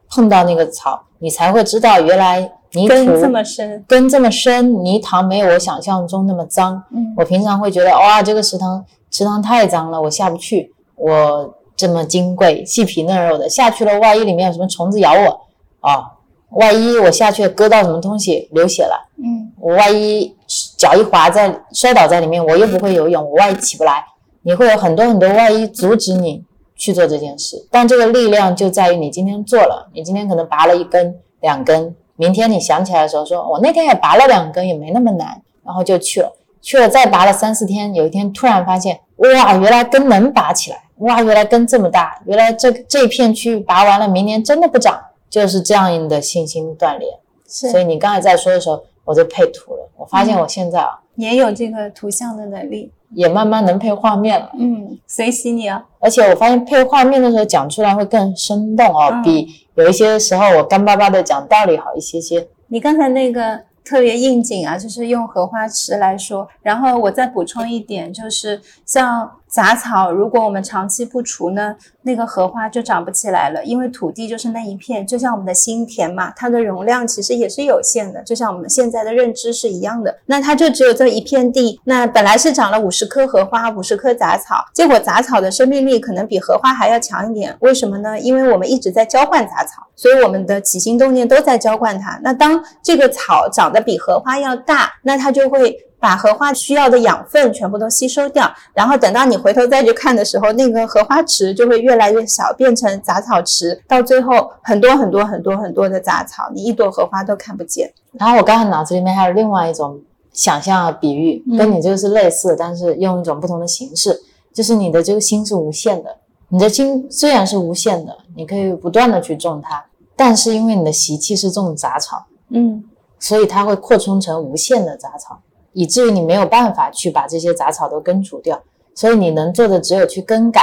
[0.09, 2.41] 碰到那个草，你才会知道原来
[2.73, 6.83] 泥土根这么深，根这么深，泥塘没有我想象中那么脏。
[6.91, 10.73] 嗯我平常会觉得哇，这个池塘池塘太脏了，我下不去。
[10.95, 15.39] 我这么金贵、细皮嫩肉的下去了，万一里面有什么虫子咬我
[15.79, 16.11] 啊？
[16.49, 20.35] 万一我下去割到什么东西流血了，嗯我万一
[20.75, 24.03] 脚一滑在摔倒在里面，我又不会游泳，我万一起不来，
[24.41, 26.43] 你会有很多很多万一阻止你
[26.75, 27.65] 去做这件事。
[27.71, 36.29] 但这个力量就在于你今天做了，你今天可能拔了一根、两根，明天你想起来的时候说，我那天也拔了两根，也没那么难，然后就去了。
[36.61, 47.11] 去了再拔了三四天，有一天突然发现，哇，原来根能拔起来，哇，原来根这么大，原来这这片区域拔完了，明年真的不长，就是这样的信心锻炼。
[47.47, 49.89] 是，所以你刚才在说的时候，我就配图了。
[49.97, 52.91] 我发现我现在啊，也有这个图像的能力。
[53.15, 54.51] 也慢慢能配画面了。
[54.59, 55.83] 嗯，随喜你啊。
[55.97, 62.47] 而且我发现配画面的时候讲出来会更生动哦，嗯比有一些时候我干巴巴的讲道理好一些些。
[62.67, 66.47] 你刚才那个特别应景啊，就是用荷花池来说。
[66.61, 80.15] 然后我再补充一点，就是像杂草，如果我们长期不除呢，那个荷花就长不起来了，因为土地就是那一片，就像我们的心田嘛，它的容量其实也是有限的，就像我们现在的认知是一样的。
[80.27, 87.57] 那它就只有这一片地，那本来是长了五十棵荷花，五十棵杂草，结果杂草的生命力可能比荷花还要强一点。
[87.61, 88.19] 为什么呢？
[88.19, 92.19] 因为我们一直在浇灌杂草，所以我们的起心动念都在浇灌它。
[92.21, 107.91] 那当这个草长得比荷花要大，那它就会把荷花需要的养分全部都吸收掉，然后等到你回头再去看的时候，那个荷花池就会越来越小，变成杂草池，到最后很多很多很多很多的杂草，你一朵荷花都看不见。
[108.13, 109.99] 然后我刚才脑子里面还有另外一种
[110.31, 114.21] 想象和比喻，嗯跟你这个是类似，但是用一种不同的形式，
[114.53, 116.15] 就是你的这个心是无限的。
[116.51, 119.85] 你的心虽然是无限的，你可以不断的去种它，
[120.15, 122.83] 但是因为你的习气是种杂草，嗯
[123.19, 125.37] 所以它会扩充成无限的杂草，
[125.73, 128.61] 以至于你没有办法去把这些杂草都根除掉。
[128.95, 130.61] 所以你能做的只有去更改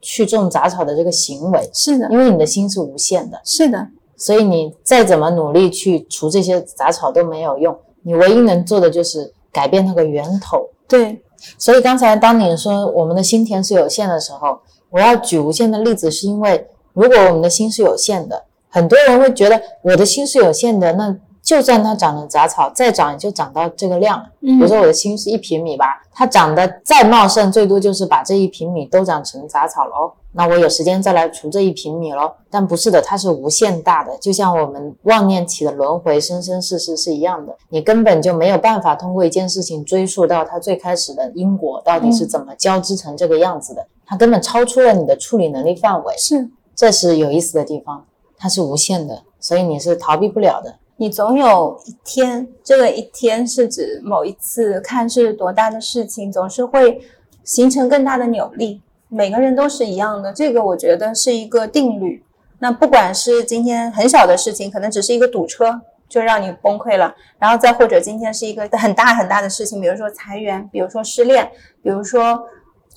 [0.00, 3.40] 去种杂草的这个行为，是的，因为你的心是无限的。
[3.44, 3.86] 是的，
[4.16, 10.68] 所以你再怎么努力去除这些杂草都没有用，你唯一能做的就是改变那个源头。
[10.88, 11.22] 对，
[11.58, 14.58] 所以刚才当你说我们的心田是有限的时候，
[14.90, 24.24] 我要举无限的例子，是因为如果我们的心是有限的，很多人会觉得我的心是有限的，那就算它长了杂草，再长也就长到这个量了。
[24.40, 30.12] 嗯比如说我的心是一平米吧，它长得再茂盛，最多就是把这一平米都长成杂草了哦。
[30.32, 32.32] 那我有时间再来除这一平米喽。
[32.50, 37.54] 但不是的，它是无限大的，就像我们妄念起的轮回，生生世世是一样的。
[37.68, 46.14] 你根本就没有办法通过一件事情追溯到它最开始的因果到底是怎么交织成这个样子的，它根本超出了你的处理能力范围。
[46.16, 48.06] 是这是有意思的地方，
[48.38, 50.76] 它是无限的，所以你是逃避不了的。
[50.96, 57.00] 你总有一天，这个一天是指某一次看是多大的事情，总是会
[57.42, 58.80] 形成更大的扭力。
[59.08, 62.24] 每个人都是一样的，这个我觉得是一个定律。
[62.60, 71.50] 那不管是今天很小的事情，可能只是一个堵车就让你崩溃了，然后再或者今天是一个很大很大的事情，比如说裁员，比如说失恋，
[71.82, 72.46] 比如说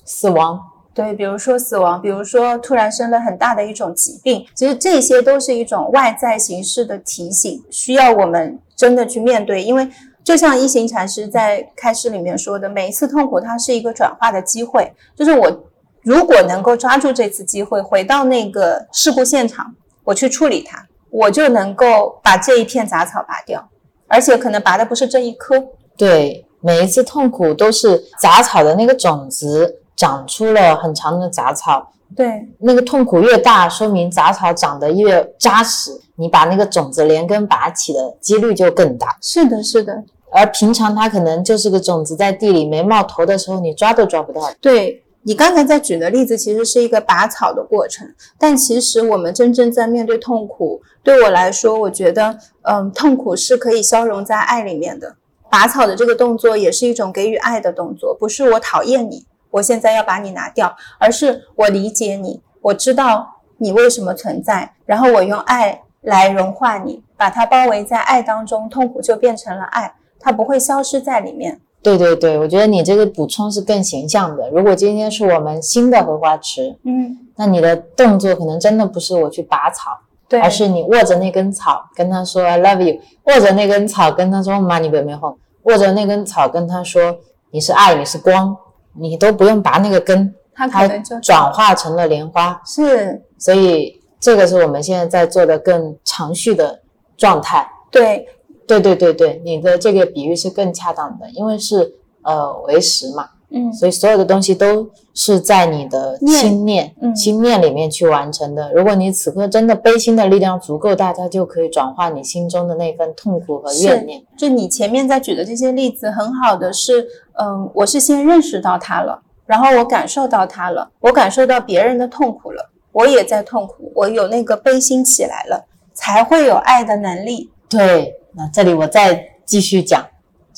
[0.04, 0.60] 死亡，
[0.98, 9.62] 对，比如说死亡，比如说突然生了很大的一种疾病，其实这些都是一种外在形式的提醒，需要我们真的去面对。
[9.62, 9.88] 因为
[10.24, 15.70] 就像一行禅师在开示里面说的，每一次痛苦它是一个转化的机会，就是我
[16.02, 23.68] 如果能够抓住这次机会，回到那个事故现场，我去处理它，我就能够把这一片杂草拔掉，
[24.08, 25.64] 而且可能拔的不是这一棵，
[25.96, 39.18] 对，每一次痛苦都是杂草的那个种子长出了很长的杂草，对，那个痛苦越大，说明杂草长得越扎实，你把那个种子连根拔起的几率就更大。
[39.20, 44.40] 是的，是的，而平常它可能就是个种子在地里没冒头的时候，你抓都抓不到。
[44.60, 48.06] 对你刚才在举的例子，其实是一个拔草的过程，
[48.38, 55.16] 但其实我们真正在面对痛苦，对我来说，我觉得，嗯，痛苦是可以消融在爱里面的。
[55.50, 71.60] 拔草的这个动作也是一种给予爱的动作，不是我讨厌你，我现在要把你拿掉，而是我理解你，我知道你为什么存在，然后我用爱来融化你，把它包围在爱当中，痛苦就变成了爱，它不会消失在里面。
[71.80, 74.50] 对对对，我觉得你这个补充是更形象的。
[74.50, 79.92] 如果今天是我们新的荷花池，嗯，那你的动作可能真的不是我去拔草，
[80.28, 87.16] 对，而是你握着那根草跟他说 “I love you”，握着那根草跟他说 “Money 没有握着那根草跟他说
[87.52, 88.56] 你是爱，你是光，
[89.00, 92.60] 你都不用拔那个根，它可能就转化成了莲花。
[92.64, 96.80] 是，所以这个是我们现在在做的更长续的
[97.16, 97.68] 状态。
[97.90, 98.28] 对。
[98.68, 108.72] 对对对对，你的这个比喻是更恰当的，因为是呃为实嘛，嗯，所以所有的东西都是在你的心念、心念里面去完成的。
[108.72, 114.22] 如果你此刻真的悲心的力量足够大，它就可以转化你心中的那份痛苦和怨念。
[114.36, 117.06] 就你前面在举的这些例子，很好的是，
[117.40, 127.50] 嗯，我是先认识到它了，然后我感受到它了，我感受到别人的痛苦了，我也在痛苦，我有那个悲心起来了，才会有爱的能力。
[127.68, 128.14] 对。
[128.34, 130.06] 那这里我再继续讲，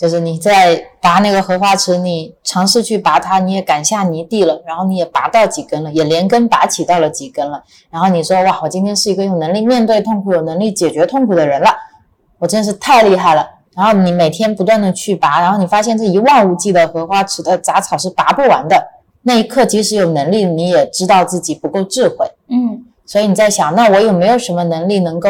[0.00, 7.62] 就是你在拔那个荷花池，你尝试去拔它，你也赶下泥地了，然后你也拔到几根了，也连根拔起到了几根了。
[7.90, 11.68] 然后你说哇，我今天是一个有能力面对痛苦、有能力解决痛苦的人了，
[12.38, 13.46] 我真是太厉害了。
[13.76, 18.82] 然后你每天不断的去拔，然后你发现这一望无际的荷花池的杂草是拔不完的。
[19.24, 25.28] 那一刻，即使有能力，你也知道自己不够智慧，嗯，所以你在想，那我有没有什么能力能够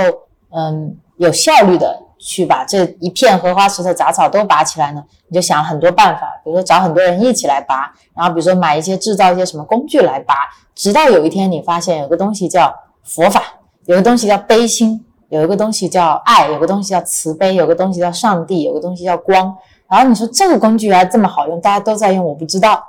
[0.51, 2.05] 嗯有效率的？
[2.23, 5.03] 去把这一片荷花池的杂草都拔起来呢？
[5.29, 10.35] 你就想很多办法，比如说找很多人一起来拔，然后比如说买一些制造一些什么工具来拔，
[10.75, 13.43] 直到有一天你发现有个东西叫佛法，
[13.87, 19.57] 有个东西叫悲心，有一个东西叫爱，有个东西叫慈悲，有个东西叫上帝，有个东西叫光。
[19.89, 22.85] 然后你说这个工具还这么好用，大家都在用，我不知道。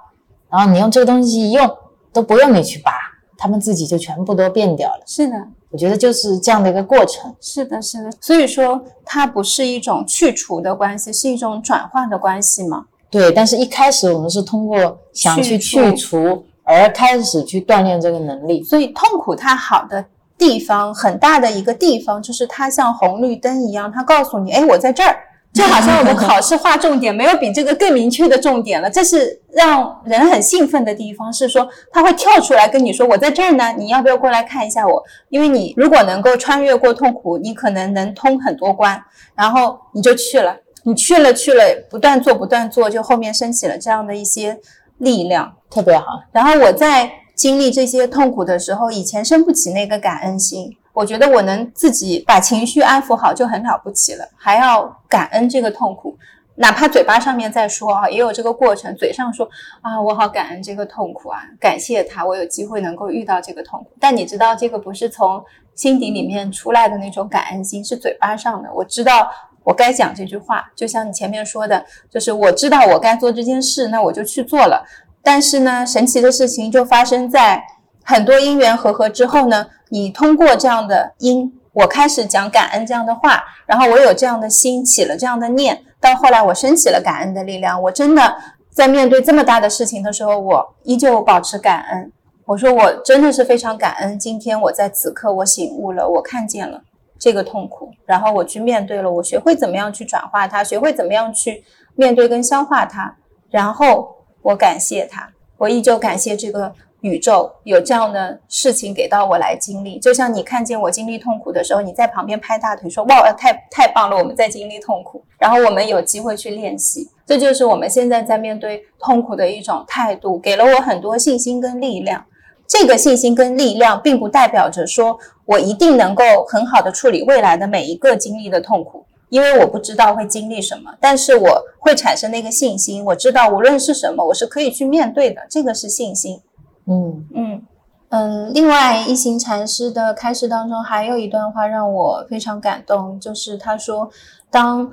[0.50, 1.70] 然后你用这个东西一用，
[2.12, 2.92] 都不用你去拔，
[3.38, 5.04] 他们自己就全部都变掉了。
[5.06, 5.36] 是的。
[5.72, 7.34] 我觉得就是这样的一个过程。
[7.40, 8.12] 是的，是的。
[8.20, 12.86] 所以说，它不是一种去除的关系，是一种转换的关系嘛？
[13.10, 13.32] 对。
[13.32, 18.64] 但是一开始我们是通过想去去除而开始去锻炼这个能力。
[18.64, 20.06] 所以痛苦它好的
[20.38, 25.16] 地方，很大的一个地方就是它像红绿灯一样，它告诉你，哎，我在这儿。
[25.54, 28.90] 就好像我们考试划重点，没有比这个更明确的重点了。
[28.92, 39.02] 这是让人很兴奋的地方，是说他会跳出来跟你说：“我在这儿呢，你要不要过来看一下我？”因为你如果能够穿越过痛苦，你可能能通很多关，
[39.36, 40.56] 然后你就去了。
[40.84, 44.58] 你去了去了，不断做不断做，就后面升起了这样的一些
[44.98, 46.06] 力量，特别好。
[46.32, 50.78] 然后我在经历这些痛苦的时候，以前升不起那个感恩心。
[50.94, 56.18] 我觉得我能自己把情绪安抚好就很了不起了，还要感恩这个痛苦，
[56.56, 59.48] 哪怕嘴巴上面在说啊，也有这个过程，嘴上说
[59.82, 63.92] 啊，我好感恩这个痛苦啊，感谢他，我有机会能够遇到这个痛苦。
[64.00, 65.42] 但你知道，这个不是从
[65.76, 68.70] 心底里面出来的那种感恩心，是嘴巴上的。
[68.74, 69.32] 我知道
[69.64, 74.86] 我该讲这句话，就像你前面说的，就是我知道我该做这件事，那我就去做了。
[75.24, 77.64] 但是呢，神奇的事情就发生在
[78.04, 79.68] 很多因缘和合之后呢。
[79.94, 87.82] 你通过这样的因，我开始讲感恩这样的话，然后我有这样的心，起了这样的念，到后来我升起了感恩的力量。
[87.82, 88.38] 我真的
[88.70, 92.10] 在面对这么大的事情的时候，我依旧保持感恩。
[92.46, 96.82] 我说我真的是非常感恩，今天我在此刻我醒悟了，我看见了
[97.20, 101.66] 这个痛苦，然后我去面对了，我学会怎么样去转化它，学会怎么样去
[101.96, 103.14] 面对跟消化它，
[103.50, 106.74] 然后我感谢它，我依旧感谢这个。
[107.02, 122.24] 宇宙有这样的事情给到我来经历，就像你看见我经历痛苦的时候，你在旁边拍大腿说：“哇，太太棒了，我们在经历痛苦。”然后我们有机会去练习，这就是我们现在在面对痛苦的一种态度，给了我很多信心跟力量。
[122.68, 136.40] 这个信心跟力量，并不代表着说我一定能够很好的处理未来的每一个经历的痛苦，因为我不知道会经历什么，但是我会产生那个信心，我知道无论是什么，我是可以去面对的，这个是信心。
[136.86, 137.62] 嗯嗯
[138.10, 144.10] 嗯，另外一行禅师的开示当中还有一段话让我非常感动，就是他说，
[144.50, 144.92] 当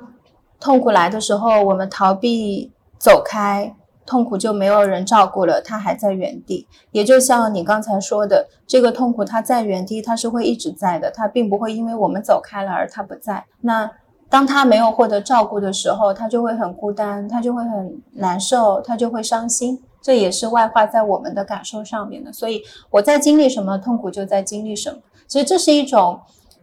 [0.59, 3.75] 痛苦来的时候，我们逃避走开，
[4.05, 6.67] 痛苦就没有人照顾了，它还在原地。
[6.91, 13.45] 也就像你刚才说的，这个痛苦它在原地，它是会一直在的，它并不会因为我们走开了而它不在。
[13.61, 13.91] 那
[14.29, 19.81] 当他没有获得照顾的时候，他就会很孤单，他就会很难受，他就会伤心。
[20.01, 24.97] 这也是外化在我们的感受上面的，所以我在经历什么痛苦就在经历什么。
[25.27, 26.19] 其实这是一种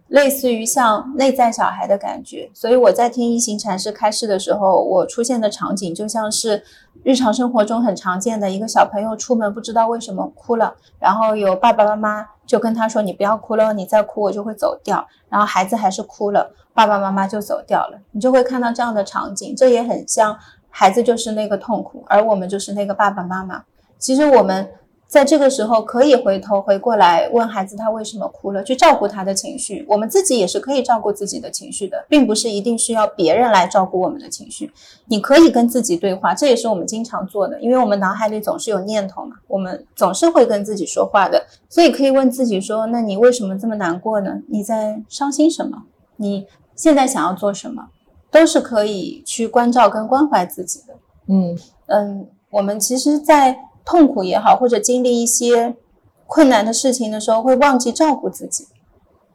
[0.07, 2.49] 类似于像内在小孩的感觉。
[2.53, 6.63] 所以我在听一行禅师开示的时候，我出现的场景就像是
[7.03, 17.99] 日常生活中很常见的一个小朋友出门不知道为什么哭了，然后有爸爸妈妈就跟他说：“你不要哭了，你再哭我就会走掉。”然后孩子还是哭了，爸爸妈妈就走掉了。
[18.11, 20.37] 你就会看到这样的场景，这也很像。
[20.79, 23.63] 孩子就是那个痛苦，而我们就是那个爸爸妈妈。
[23.97, 24.69] 其实我们。
[25.09, 29.85] 在这个时候，可以回头回过来问孩子他为什么哭了，去照顾他的情绪。
[29.87, 34.69] 我们自己也是可以照顾自己的情绪的，并不是一定需要别人来照顾我们的情绪。
[35.05, 41.41] 你可以跟自己对话，这也是我们经常做的，因为我们脑海里总是有念头嘛，我们总是会跟自己说话的。
[41.69, 44.41] 所以可以问自己说：那你为什么这么难过呢？
[44.49, 45.83] 你在伤心什么？
[46.17, 47.87] 你现在想要做什么？
[48.39, 50.95] 都是可以去关照跟关怀自己的。
[51.27, 51.57] 嗯
[51.87, 53.59] 嗯，我们其实，在。
[53.89, 55.73] 痛苦也好，或者经历一些
[56.25, 58.67] 困难的事情的时候，会忘记照顾自己。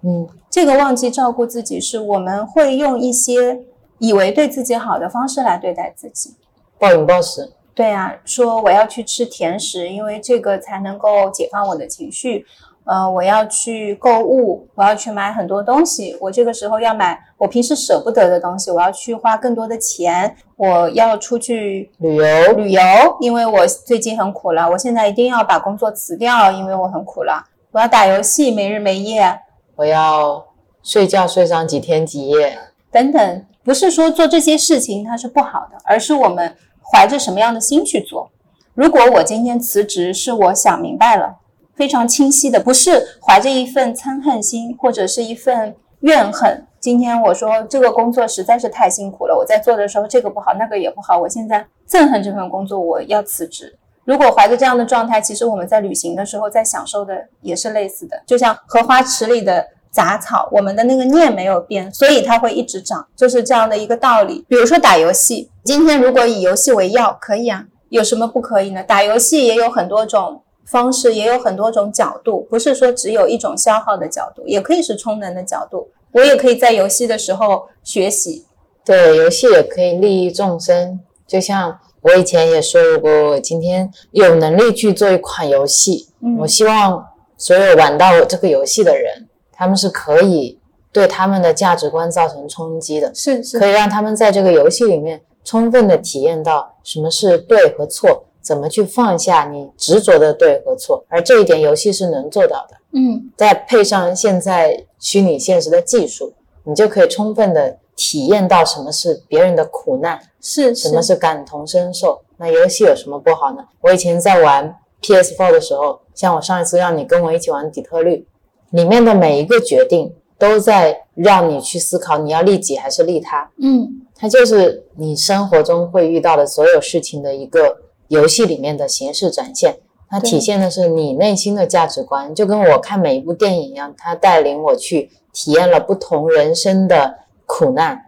[0.03, 3.63] 嗯，这个忘记照顾自己，是我们会用一些
[3.97, 6.35] 以为对自己好的方式来对待自己，
[6.79, 7.55] 暴饮暴食。
[7.75, 12.45] 对啊，说我要去吃甜食，因为这个才能够解放我的情绪。
[12.85, 16.17] 呃，我要去购物，我要去买很多东西。
[16.21, 20.37] 我这个时候要买我平时舍不得的东西，我要去花更多的钱。
[20.57, 22.81] 我要出去旅游，旅游，
[23.21, 24.69] 因为我最近很苦了。
[24.71, 27.45] 我现在一定要把工作辞掉，因为我很苦了。
[27.71, 29.41] 我要打游戏，没日没夜。
[29.77, 30.45] 我要
[30.83, 32.59] 睡觉睡上几天几夜，
[32.91, 33.47] 等等。
[33.65, 36.57] 不是说做这些事情它是不好的，而是我们
[36.93, 38.29] 怀着什么样的心去做。
[38.75, 41.37] 如果我今天辞职，是我想明白了。
[41.83, 46.65] 非常清晰的，不是怀着一份憎恨心或者是一份怨恨。
[46.79, 53.77] 今天我说这个工作实在是太辛苦了，我在做的时候这个不好那个也不好，我现在憎恨这份工作，我要辞职。
[54.05, 64.47] 如果怀着这样的状态，其实我们在旅行的时候在享受的也是类似的，就像荷花池里的杂草，我们的那个念没有变，所以它会一直长，就是这样的一个道理。
[64.49, 68.85] 比如说打游戏，今天如果以游戏为药，可以啊，有什么不可以呢？
[68.85, 70.45] 打游戏也有很多种。
[70.73, 75.89] 方式也有很多种角度，不是说只有一种消耗的角度，也可以是充能的角度。
[76.13, 78.47] 我也可以在游戏的时候学习，
[78.83, 80.99] 对，游戏也可以利益众生。
[81.27, 86.09] 就像我以前也说过，我今天有能力去做一款游戏，
[86.41, 87.07] 我希望
[87.37, 90.59] 所有玩到我这个游戏的人，他们是可以
[90.91, 98.25] 对他们的价值观造成冲击的，是是，可以让他们在这个游戏里面充分的体验到什么是对和错。
[98.43, 101.05] 怎么去放下你执着的对和错？
[101.09, 102.77] 而这一点游戏是能做到的。
[102.95, 106.35] 嗯，再配上现在虚拟现实的技术，
[106.65, 112.21] 你就可以充分的体验到什么是别人的苦难，是什么是感同身受。
[112.37, 113.65] 那游戏有什么不好呢？
[113.81, 118.27] 我以前在玩 PS4 的时候，像我上一次让你跟我一起玩底特律，
[118.71, 123.49] 里面的每一个决定都在让你去思考你要利己还是利他。
[123.59, 127.79] 嗯，它就是你生活中会遇到的所有事情的一个。
[128.13, 129.79] 游戏里面的形式展现，
[130.11, 137.15] 它体现的是你内心的价值观，就跟我看每一部电影一样，它带领我去体验了不同人生的
[137.47, 137.99] 苦难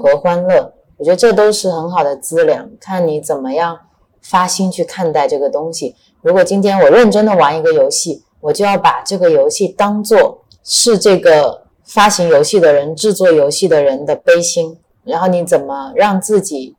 [0.00, 0.72] 和欢乐。
[0.98, 3.76] 我觉得这都是很好的资粮，看你怎么样
[4.22, 5.96] 发心去看待这个东西。
[6.22, 16.76] 如果今天我认真的玩一个游戏，我就要把这个游戏当做是这个发行游戏的人、制作游戏的人的悲心，然后你怎么让自己。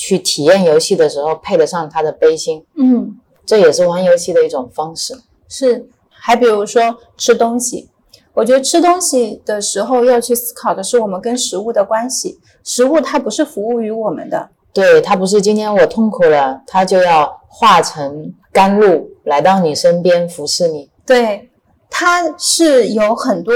[0.00, 5.14] 去体验游戏的时候，配得上他的悲心，嗯，这也是玩游戏的一种方式。
[5.46, 7.90] 是，还比如说吃东西，
[8.32, 12.40] 我觉得吃东西的时候要去思考的是我们跟食物的关系。
[12.64, 20.88] 食物它不是服务于我们的，对，它不是今天我痛苦了，它就要化成甘露来到你身边服侍你。
[21.04, 21.50] 对，
[21.90, 23.52] 它是有很多。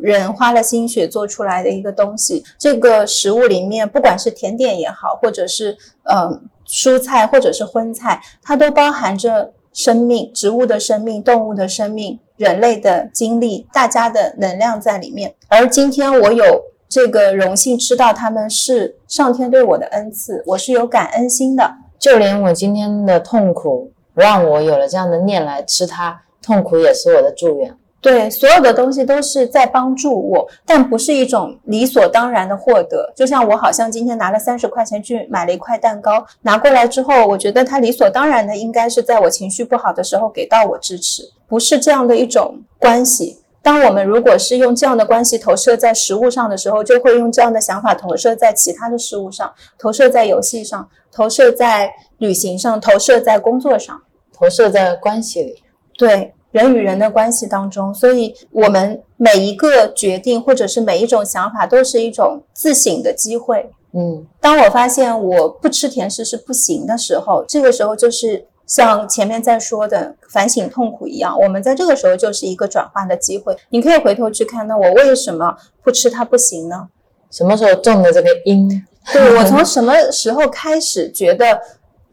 [0.00, 15.34] 人花了心血做出来的一个东西，这个食物里面，不管是甜点也好，或者是嗯蔬菜，或者是荤菜，它都包含着生命，植物的生命，动物的生命，人类的经历，大家的能量在里面。
[15.48, 21.74] 而今天我有这个荣幸吃到它们，是上天对我的恩赐，我是有感恩心的。
[21.98, 27.76] 就连我今天的痛苦，让我有了这样的念来吃它，痛苦也是我的祝愿。
[28.06, 33.12] 对，所有的东西都是在帮助我，但不是一种理所当然的获得。
[33.16, 43.42] 就像我好像今天拿了三十块钱去买了一块蛋糕，拿过来之后，我觉得它理所当然的应该是在我情绪不好的时候给到我支持，不是这样的一种关系。
[43.60, 54.00] 当我们如果是用这样的关系投射在食物上的时候，就会用这样的想法投射在其他的事物上，投射在游戏上，投射在旅行上，投射在工作上，
[54.32, 55.60] 投射在关系里。
[55.98, 56.35] 对。
[56.56, 63.70] 人与人的关系当中，所以我们每一个决定或者是每一种想法，都是一种自省的机会。
[63.92, 73.54] 嗯，当我发现我不吃甜食是不行的时候，这个时候就是像前面在说的反省痛苦一样，我们在这个时候就是一个转化的机会。
[73.68, 76.88] 你可以回头去看，那我为什么不吃它不行呢？
[77.30, 78.66] 什么时候种的这个因？
[79.12, 81.60] 对我从什么时候开始觉得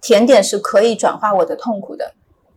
[0.01, 2.11] 甜点是可以转化我的痛苦的？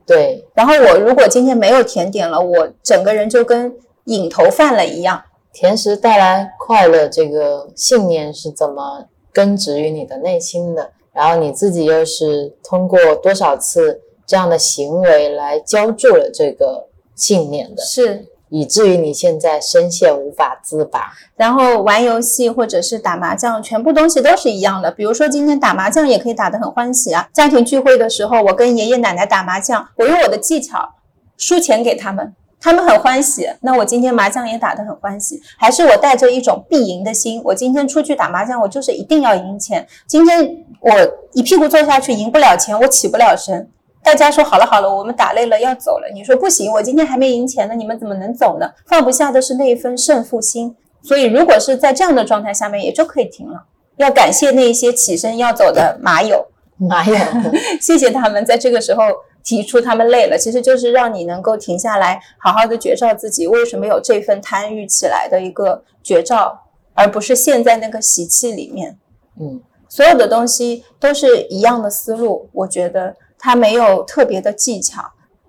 [0.06, 5.22] 对，然后我如果今天没有甜点了，我整个人就跟瘾头犯了一样。
[5.52, 10.92] 甜食带来快乐这个信念是怎么根植于你的内心的？
[11.12, 17.82] 然后你自己又是通过多少次这样的行为来浇筑了这个信念的？
[17.82, 18.26] 是。
[18.48, 24.90] 以至于你现在深陷无法自拔，然后玩游戏或者是打麻将，全部东西都是一样的。
[24.90, 27.28] 比如说今天打麻将也可以打得很欢喜啊。
[27.32, 30.94] 家庭聚会的时候，我跟爷爷奶奶打麻将，我用我的技巧
[31.36, 33.48] 输钱给他们，他们很欢喜。
[33.62, 37.42] 那我今天麻将也打得很欢喜，还是我带着一种必赢的心。
[37.44, 39.86] 我今天出去打麻将，我就是一定要赢钱。
[40.06, 40.92] 今天我
[41.32, 43.68] 一屁股坐下去赢不了钱，我起不了身。
[44.06, 46.08] 大家说好了好了，我们打累了要走了。
[46.14, 48.70] 你说不行，我今天还没赢钱呢，你们怎么能走呢？
[48.86, 50.76] 放不下的是那一份胜负心。
[51.02, 53.64] 所以如果是在这样的状态下面，也就可以停了。
[53.96, 56.46] 要感谢那些起身要走的马友，
[56.76, 57.16] 马友，
[57.82, 59.02] 谢谢他们在这个时候
[59.42, 66.56] 提出他们累了，其实就是让你能够停下来，好好的觉照自己为什么有这份贪欲起来的一个觉照，
[66.94, 68.96] 而不是陷在那个习气里面。
[69.40, 73.16] 嗯，所有的东西都是一样的思路，我觉得。
[73.38, 75.02] 他没有特别的技巧，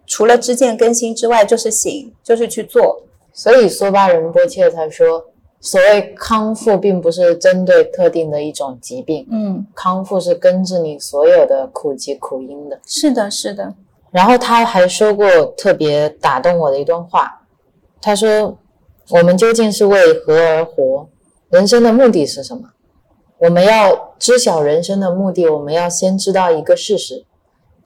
[0.06, 3.04] 除了知见更新之外，就是行，就是去做。
[3.34, 5.26] 所以梭巴仁波切才说，
[5.60, 12.80] 所谓康复，并不是针对特定的一种疾病，嗯，康复是根治你所有的苦疾苦因的。
[12.86, 13.76] 是的，是的。
[14.12, 17.42] 然后他还说过特别打动我的一段话，
[18.02, 18.58] 他说
[19.12, 21.10] ：“我们究竟是为何而活？
[21.50, 22.70] 人生的目的是什么？
[23.40, 27.26] 我们要知晓人生的目的，我们要先知道一个事实。”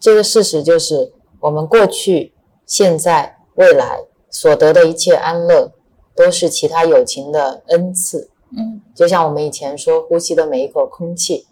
[0.02, 2.34] 这个事实就是，我们过去、
[2.66, 4.00] 现在、未来
[4.32, 5.72] 所得的一切安乐，
[6.16, 8.32] 都是其他友情的恩赐。
[8.58, 11.46] 嗯，就像我们以前说，呼吸的每一口空气，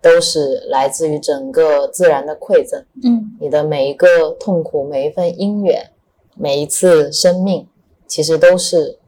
[0.00, 2.84] 都是来自于整个自然的馈赠。
[3.04, 5.92] 嗯，你的每一个痛苦、每一份因缘、
[6.34, 7.68] 每一次生命，
[8.08, 8.98] 其实都是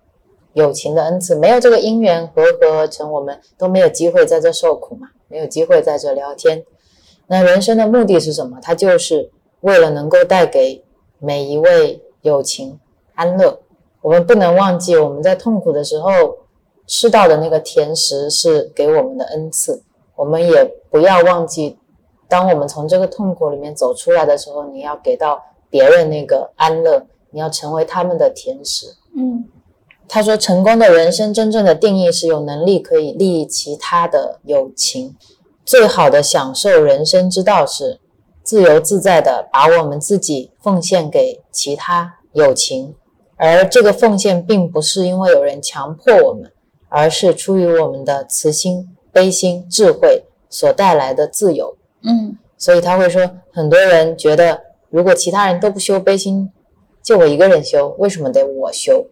[0.53, 1.35] 友情的恩赐。
[1.35, 6.65] 没有这个因缘和合而成，我们都没有机会在这受苦嘛，没有机会在这聊天。
[7.27, 8.59] 那人生的目的是什么？
[8.61, 10.85] 它就是为了能够带给
[11.19, 12.79] 每一位友情
[13.15, 13.61] 安乐。
[14.03, 16.37] 我们不能忘记，我们在痛苦的时候
[16.87, 19.83] 吃到的那个甜食是给我们的恩赐。
[20.17, 21.79] 我们也不要忘记，
[22.29, 28.95] 当我们从这个痛苦里面走出来的时候，你要给到别人那个安乐，你要成为他们的甜食。
[29.17, 29.45] 嗯，
[30.07, 35.17] 他说，成功的人生真正的定义是有能力可以利益其他的友情。
[35.65, 37.99] 最好的享受人生之道是
[38.43, 42.95] 自由自在的把我们自己奉献给其他友情，
[43.37, 46.53] 而这个奉献并不是因为有人强迫我们，
[46.91, 51.75] 而是出于我们的慈心、悲心、智慧所带来的自由。
[52.03, 54.61] 嗯，所以他会说，很多人觉得
[54.91, 56.53] 如果其他人都不修悲心，
[57.03, 59.07] 就我一个人修，为什么得我修？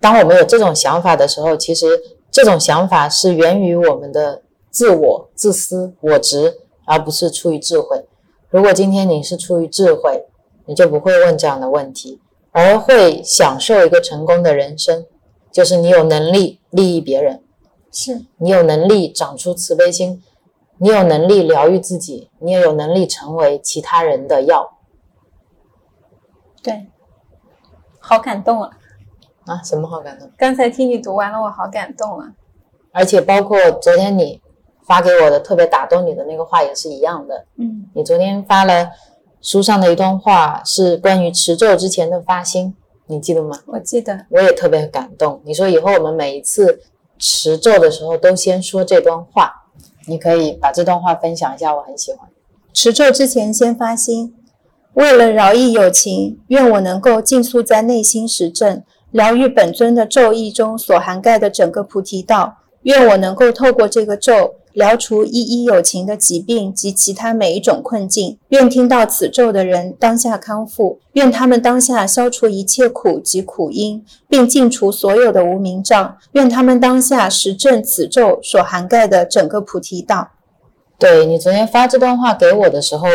[0.00, 1.86] 当我们有这种想法的时候，其实
[2.32, 4.42] 这种想法是源于我们的。
[4.74, 8.08] 自我、自私、我执，而不是出于智慧。
[8.50, 10.26] 如果今天你是出于智慧，
[10.66, 12.20] 你就不会问这样的问题，
[12.50, 15.06] 而会享受一个成功的人生，
[15.52, 17.44] 就是你有能力利益别人，
[17.92, 20.20] 是你有能力长出慈悲心，
[20.78, 24.78] 你有能力疗愈自己，你也有能力成为其他人的药。
[26.64, 26.88] 对，
[28.00, 28.70] 好感动啊！
[29.46, 30.28] 啊，什么好感动？
[30.36, 32.32] 刚才听你读完了，我好感动啊！
[32.90, 34.42] 而且包括昨天你。
[34.86, 37.46] 发给我的特别打动你的那个话也是一样的。
[37.56, 38.90] 嗯，你昨天发了
[39.40, 42.74] 书上的一段话，是关于持咒之前的发心，
[43.06, 43.58] 你记得吗？
[43.66, 45.40] 我记得，我也特别感动。
[45.44, 46.80] 你说以后我们每一次
[47.18, 49.52] 持咒的时候都先说这段话，
[50.06, 52.28] 你可以把这段话分享一下，我很喜欢。
[52.72, 54.34] 持咒之前先发心，
[54.94, 62.56] 为了饶益有情，愿我能够尽速在内心实证，疗愈本尊的咒意中所涵盖的整个菩提道。
[62.82, 64.56] 愿我能够透过这个咒。
[64.74, 80.30] 疗除一一有情的疾病及其他每一种困境，愿听到此咒的人当下康复，愿他们当下消除一切苦及苦因，并尽除所有的无名障，愿他们当下实证此咒所涵盖的整个菩提道。
[80.98, 83.08] 对你昨天发这段话给我的时候，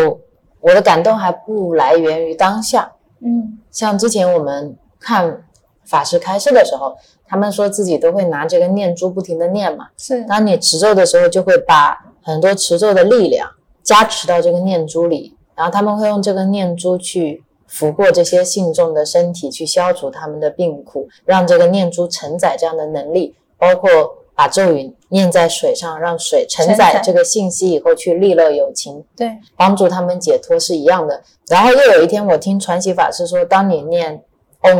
[0.62, 2.94] 我的感动还不来源于当下。
[3.22, 5.44] 嗯，像之前我们看
[5.86, 6.96] 法师开示的时候。
[7.30, 10.24] 他们说自己都会拿这个念珠不停的念嘛，是。
[10.24, 13.48] 当你持咒的时候，就会把很多持咒的力量
[13.84, 23.90] 加持到这个念珠里，然后他们会用这个念珠去拂过这些信众的身体，去消除他们的病苦，让这个念珠承载这样的能力，包括
[24.34, 31.22] 把咒语念在水上，让水承承载载这个信息以后去利乐有情，对，帮助他们解脱是一样的。
[31.48, 34.24] 然后又有一天，我听传奇法师说，当你念
[34.62, 34.74] a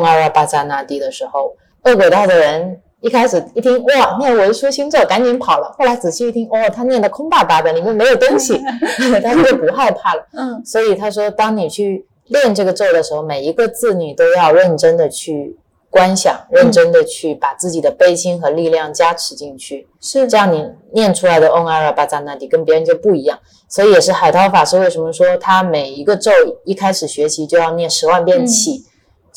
[0.46, 5.74] z a n a d i 的时候，恶鬼道的人一开始一听哇，念文殊星咒，赶紧跑了。
[5.78, 8.62] 后来仔细一听，哦，他念的空巴巴的，里面没有东西，
[9.24, 10.28] 他就不害怕了。
[10.34, 15.58] 嗯所以他说，当你去练这个咒的时候，每一个字你都要认真的去
[15.90, 19.88] 观想，认真的去把自己的悲心和力量加持进去。
[20.02, 23.40] 是这样你念出来的 Om Ara b a z a n a d i 跟别人就不一样。
[23.70, 26.32] 所以也是海涛法师为什么说他每一个咒
[26.66, 28.84] 一开始学习就要念十万遍起，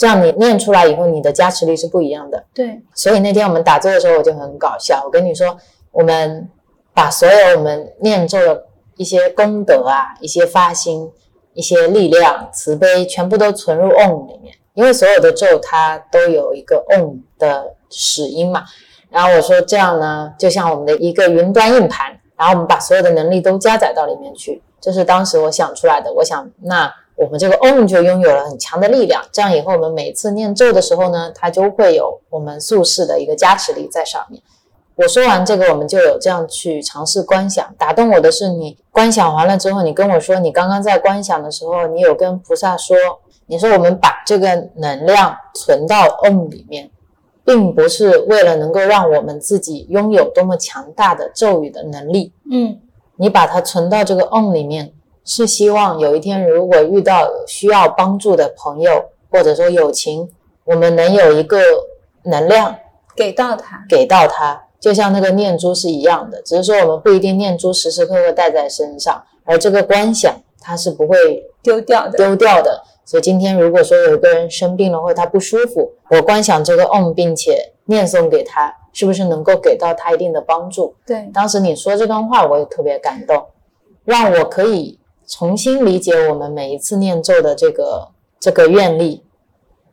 [0.02, 2.42] 这样你念出来以后，你的加持力是不一样的。
[2.52, 5.00] 对，所以那天我们打坐的时候，我就很搞笑。
[5.04, 5.56] 我跟你说，
[5.92, 6.50] 我们
[6.92, 11.08] 把所有我们念咒的一些功德啊、一些发心、
[11.54, 18.64] 一些力量、慈悲，全部都存入 Om 里面，因为所有的咒它都有一个 Om 的始音嘛。
[19.08, 26.12] 然后我说这样呢，就像我们的一个云端硬盘，然后我们把所有的能力都加载到里面去，这是当时我想出来的。
[26.12, 26.92] 我想，那
[27.22, 34.42] 我们这个 Om 就拥有了很强的力量，这样以后我们每次念咒的时候呢，它就会有我们宿世的一个加持力在上面。
[34.96, 37.72] 我说完这个，我们就有这样去尝试观想。
[37.78, 42.96] 打动我的是，你观想完了之后，你跟我说，你刚刚在观想的时候，你有跟菩萨说，
[43.46, 46.90] 你说我们把这个能量存到 Om 里面，
[47.44, 52.80] 并不是为了能够让我们自己拥有多么强大的咒语的能力，嗯
[53.16, 54.92] 你把它存到这个 On 里面，
[55.24, 60.28] 是希望有一天如果遇到需要帮助的朋友，或者说友情，
[60.64, 61.60] 我们能有一个
[62.24, 62.76] 能量
[63.14, 72.82] 给到他，给到他，就像那个念珠是一样的，只是说我们不一定念珠时时刻刻带在身上，而这个观想它是不会丢掉的，丢掉的。
[73.04, 80.94] 所以今天如果说有一个人生病了或者他不舒服，我观想这个 Om 并且念诵给他，是不是能够给到他一定的帮助？
[81.04, 83.44] 对，当时你说这段话，我也特别感动，
[84.04, 85.00] 让我可以
[85.32, 88.08] 重新理解我们每一次念咒的这个
[88.38, 89.24] 这个愿力。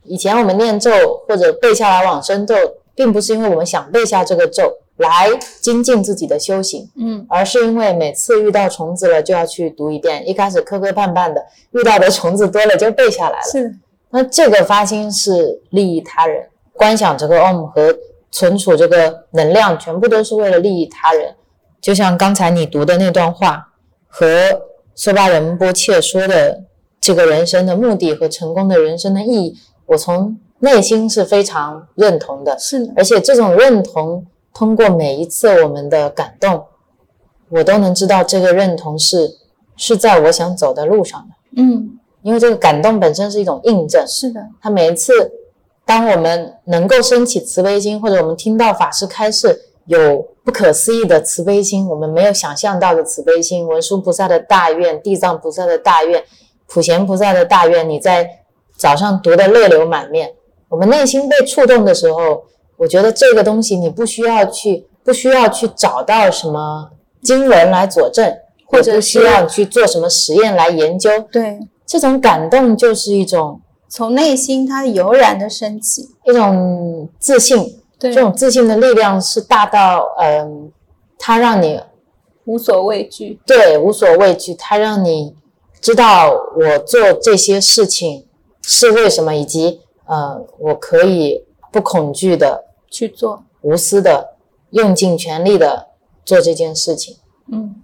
[0.03, 0.91] 以前我们念咒
[1.25, 2.53] 或者背下来往生咒，
[2.93, 5.29] 并不是因为我们想背下这个咒来
[5.61, 13.45] 精进自己的修行，嗯而是因为每次遇到虫子了就要去读一遍，一开始磕磕绊绊的，遇到的虫子多了就背下来了。
[13.49, 13.73] 是，
[14.09, 17.97] 那这个发心是利益他人，观想这个 Om 和
[18.29, 21.33] 存储这个能量，全部都是为了利益他人。
[21.79, 23.69] 就像刚才你读的那段话，
[24.09, 24.63] 和
[24.99, 26.61] 梭巴仁波切说的
[26.99, 32.59] 这个人生的目的和成功的人生的意义，我从内心是非常认同的。
[32.59, 36.65] 是的，而且这种认同，通过每一次我们的感动，
[37.47, 39.37] 我都能知道这个认同是
[39.77, 41.61] 是在我想走的路上的。
[41.63, 45.13] 嗯，因为这个感动本身是一种印证，是的，他每一次，
[45.85, 56.23] 当我们能够升起慈悲心，或者我们听到法师开示有不可思议的慈悲心，我们没有想象到的慈悲心，文殊菩萨的大愿，地藏菩萨的大愿，
[56.67, 58.29] 普贤菩萨的大愿，你在
[58.77, 60.31] 早上读的泪流满面，
[60.69, 62.43] 我们内心被触动的时候，
[62.77, 66.91] 我觉得这个东西你不需要去，不需要去找到什么
[67.23, 68.31] 经文来佐证，
[68.67, 80.71] 或者不需是要去做什么实验来研究，对，这种感动就是一种从内心它油然的升起，一种自信，对，这种自信的力量是大到，嗯，
[81.17, 81.79] 它让你
[82.45, 85.35] 无所畏惧，对无所畏惧，它让你
[85.81, 88.25] 知道我做这些事情
[88.63, 94.29] 是为什么，以及呃，我可以不恐惧的、去做，无私的、
[94.71, 95.87] 用尽全力的
[96.23, 97.17] 做这件事情。
[97.51, 97.75] 嗯，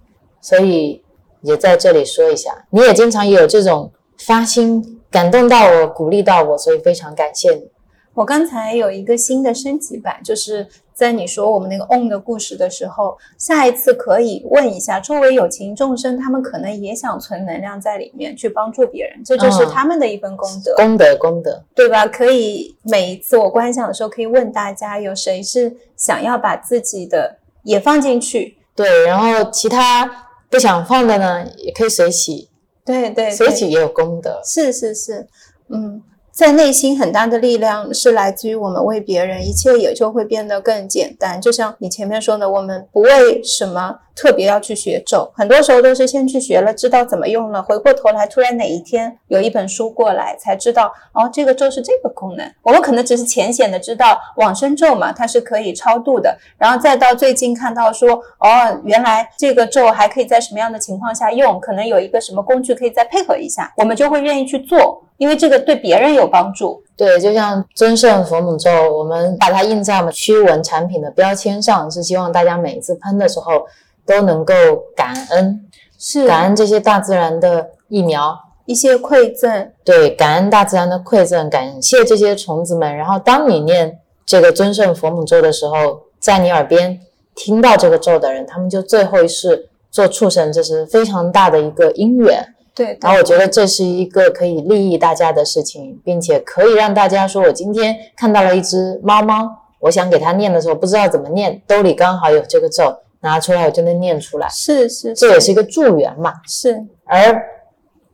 [0.41, 1.03] 所以
[1.41, 7.70] 也在这里说一下，你也经常有这种发心，感动到我，鼓励到我，所以非常感谢你。
[8.16, 22.07] 我刚才有一个新的升级版，就是在你说我们那个 on 的故事的时候，下一次可以问一下周围有情众生，他们可能也想存能量在里面去帮助别人，这就是嗯他们的一份功德，功德，功德，对吧？
[22.07, 32.49] 可以每一次我观想的时候，可以问大家有谁是想要把自己的也放进去，对，然后其他不想放的呢，也可以随喜，
[32.86, 34.39] 对对对，随喜也有功德。
[34.45, 35.28] 是是是，
[35.68, 36.01] 嗯，
[36.36, 41.39] 在内心很大的力量是来自于我们为别人，一切也就会变得更简单。
[41.39, 52.45] 就像你前面说的，我们不为什么特别要去学咒，很多时候都是先去学了，知道怎么用了，回过头来突然哪一天有一本书过来，才知道哦，这个咒是这个功能。
[52.63, 66.82] 我们可能只是浅显的知道往生咒嘛，它是可以超度的，然后再到最近看到说，哦，原来这个咒还可以在什么样的情况下用，可能有一个什么工具可以再配合一下，我们就会愿意去做，因为这个对别人有有帮助。
[66.97, 73.66] 对，就像尊圣佛母咒，我们把它印在我们驱蚊产品的标签上，是希望大家每一次喷的时候
[74.05, 74.53] 都能够
[74.95, 75.61] 感恩，
[75.99, 78.34] 是感恩这些大自然的疫苗，
[78.66, 82.95] 一些馈赠，对，感恩大自然的馈赠，感谢这些虫子们。
[82.95, 86.97] 然后，当你念这个尊圣佛母咒的时候，在你耳边
[87.36, 92.55] 听到这个咒的人，他们就最后一世做畜生，这是非常大的一个因缘。
[92.76, 99.49] 对，然后我觉得这是一个可以利益大家的事情，并且可以让大家说，我今天看到了一只猫猫，
[99.80, 106.34] 我想给它念的时候不知道怎么念，兜里刚好有这个咒，拿出来我就能念出来，是是，这也是一个助缘嘛。
[106.45, 107.41] 是，而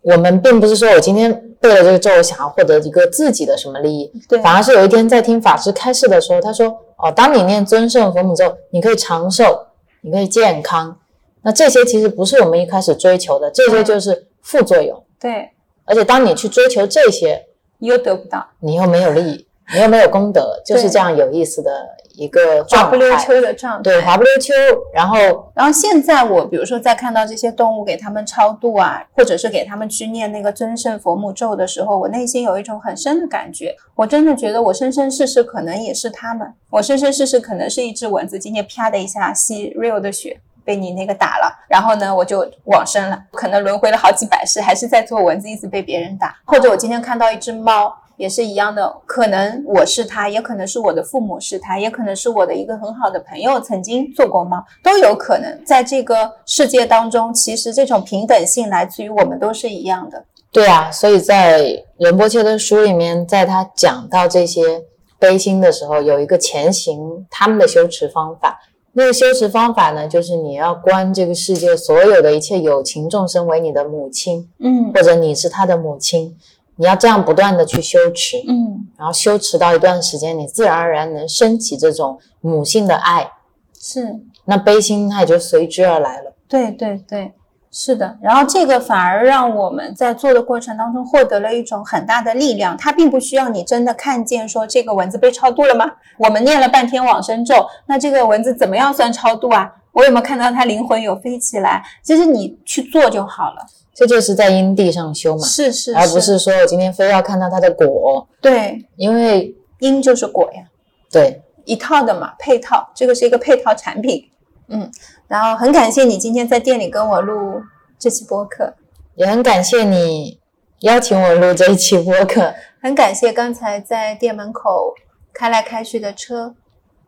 [0.03, 9.67] 我们并不是说我今天背了这个咒，我想要获得一个自己的什么利益，对，反而是有一天在听法师开示的时候，他说，哦，当你念尊圣佛母咒，你可以长寿，
[10.01, 10.97] 你可以健康，
[11.41, 15.03] 那这些其实不是我们一开始追求的，这些就是副作用。
[15.19, 15.49] 对，
[15.85, 17.45] 而且当你去追求这些，
[17.79, 21.71] 你又得不到，你又没有利益， 你又没有功德，就是这样有意思的
[22.15, 23.15] 一个滑不溜。
[23.17, 23.83] 秋的状态。
[23.83, 24.53] 对，滑不溜秋。
[24.93, 25.17] 然后，
[25.55, 40.41] 然后现在我比如说在看到这些动物给他们超度啊，或者是给他们去念那个尊圣佛母咒的时候，我内心有一种很深的感觉，我真的觉得我生生世世可能也是他们，我生生世世可能是一只蚊子，今天啪的一下吸 real 的血。
[40.63, 46.35] 被你那个打了，然后呢，我就往生了，可能轮回了好几百世，还是在做蚊子，一直被别人打。
[46.45, 55.65] 或者我今天看到一只猫，也是一样的，可能我是它，也可能是我的父母是它，也可能是我的一个很好的朋友曾经做过猫，都有可能。
[55.65, 60.23] 在这个世界当中，其实这种平等性来自于我们都是一样的。
[60.51, 64.83] 对啊，所以在仁波切的书里面，在他讲到这些
[65.17, 68.59] 悲心的时候，有一个前行他们的修持方法。
[68.93, 74.91] 那个修持方法呢，就是你要观这个世界所有的一切有情众生为你的母亲，嗯。
[74.93, 76.35] 或者你是他的母亲，
[76.75, 83.31] 你要这样不断的去修持，嗯，然后修持到一段时间，你自然而然能升起这种母性的爱，
[83.79, 84.19] 是。
[84.45, 86.33] 那悲心它也就随之而来了。
[86.49, 87.31] 对对对，
[87.71, 88.17] 是的。
[88.21, 92.75] 然后这个反而让我们在做的过程当中获得了一种很大的力量。
[92.75, 95.89] 它并不需要你真的看见说这个蚊子被超度了吗？
[96.17, 99.71] 我们念了半天往生咒，那这个蚊子怎么样算超度啊？
[99.93, 101.83] 我有没有看到它灵魂有飞起来？
[102.03, 103.65] 其实你去做就好了。
[103.93, 110.63] 这就是在因地上修嘛，是是，而不是说我今天非要看到它的果，对因为因就是果呀。
[111.11, 114.23] 对一套的嘛，配套，这个是一个配套产品。
[114.71, 114.89] 嗯，
[115.27, 117.61] 然后很感谢你今天在店里跟我录
[117.99, 118.73] 这期播客，
[119.15, 120.39] 也很感谢你
[120.79, 124.95] 邀请我录这一期播客，很感谢刚才在店门口
[125.33, 126.55] 开来开去的车，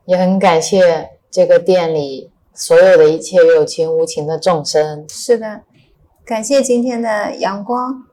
[0.05, 5.05] 也很感谢这个店里所有的一切有情无情的众生。
[5.09, 5.61] 是的，
[6.25, 8.03] 感谢今天的阳光，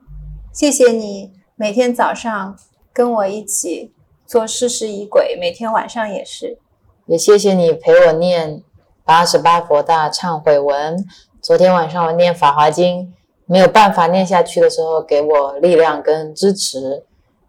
[0.53, 2.57] 谢谢你每天早上
[2.93, 3.93] 跟我一起
[4.25, 6.57] 做事事仪轨，每天晚上也是。
[7.05, 8.63] 也谢谢你陪我念
[9.03, 11.05] 八十八佛大忏悔文。
[11.41, 13.03] 昨天晚上我念《法华经》，
[13.45, 17.03] 没有办法念下去的时候，给我力量跟支持。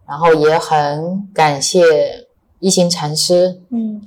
[0.05, 2.27] 然后也很感谢
[2.59, 4.01] 一行禅师、嗯，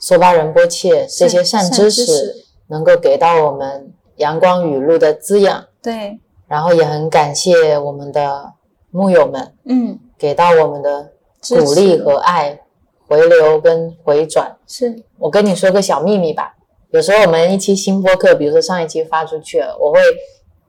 [0.00, 5.64] 梭巴仁波切这些善知知识，能够给到我们阳光雨露的滋养。
[5.82, 8.54] 对，然后也很感谢我们的
[8.90, 11.12] 木友们嗯，给到我们的
[11.50, 12.58] 鼓励和爱，
[13.06, 14.56] 回流跟回转。
[14.66, 16.54] 是，我跟你说个小秘密吧，
[16.92, 19.98] 有时候我们一期新播客，比如说上一期发出去了，我会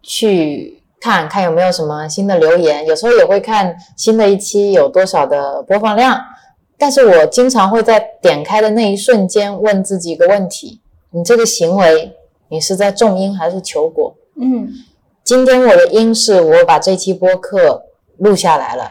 [0.02, 6.18] 去看看有没有什么新的留言，有时候也会看新的一期有多少的播放量。
[6.78, 12.16] 但是我经常会在点开的那一瞬间问自己一个问题：你这个行为，
[12.48, 14.16] 你是在种因还是求果？
[14.40, 14.70] 嗯，
[15.26, 17.84] 今天我的因是我把这期播客
[18.18, 18.90] 录下来了，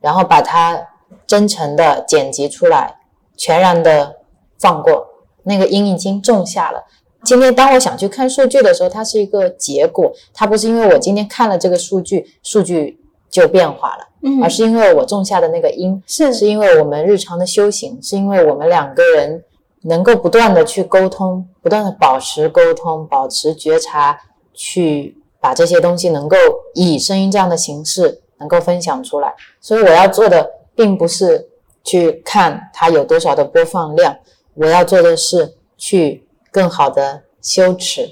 [0.00, 0.88] 然后把它
[1.26, 2.96] 真诚的剪辑出来，
[3.36, 4.16] 全然的
[4.58, 5.09] 放过，
[5.44, 6.82] 那个因已经种下了。
[7.24, 19.44] 今天当我想去看数据的时候，它是一个结果，它不是因为我今天看了这个数据，数据就变化了，嗯，而是因为我种下的那个因，是是因为我们日常的修行，是因为我们两个人
[19.82, 24.18] 能够不断的去沟通，不断的保持沟通，保持觉察，
[24.54, 26.36] 去把这些东西能够
[26.74, 29.34] 以声音这样的形式能够分享出来。
[29.60, 31.48] 所以我要做的并不是
[31.84, 34.16] 去看它有多少的播放量，
[34.54, 38.10] 我要做的是去更好的羞耻。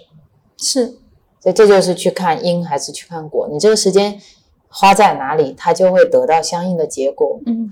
[0.56, 0.86] 是，
[1.40, 4.20] 所以这就是去看因还是去看果，你这个时间
[4.68, 7.40] 花在哪里，它就会得到相应的结果。
[7.46, 7.70] 嗯，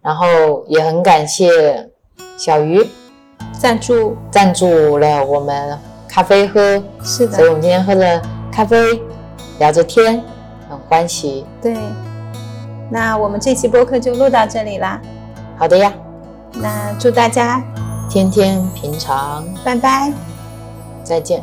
[0.00, 1.90] 然后也很感谢
[2.38, 2.86] 小鱼
[3.58, 5.78] 赞助，赞助了我们
[6.08, 9.00] 咖啡喝，是的所以我们今天喝了咖啡，
[9.58, 10.22] 聊着天，
[10.68, 11.44] 很欢喜。
[11.60, 11.76] 对，
[12.90, 15.00] 那我们这期播客就录到这里啦。
[15.58, 15.92] 好的呀，
[16.54, 17.62] 那祝大家
[18.08, 20.12] 天天平常，拜拜。
[21.02, 21.42] 再见。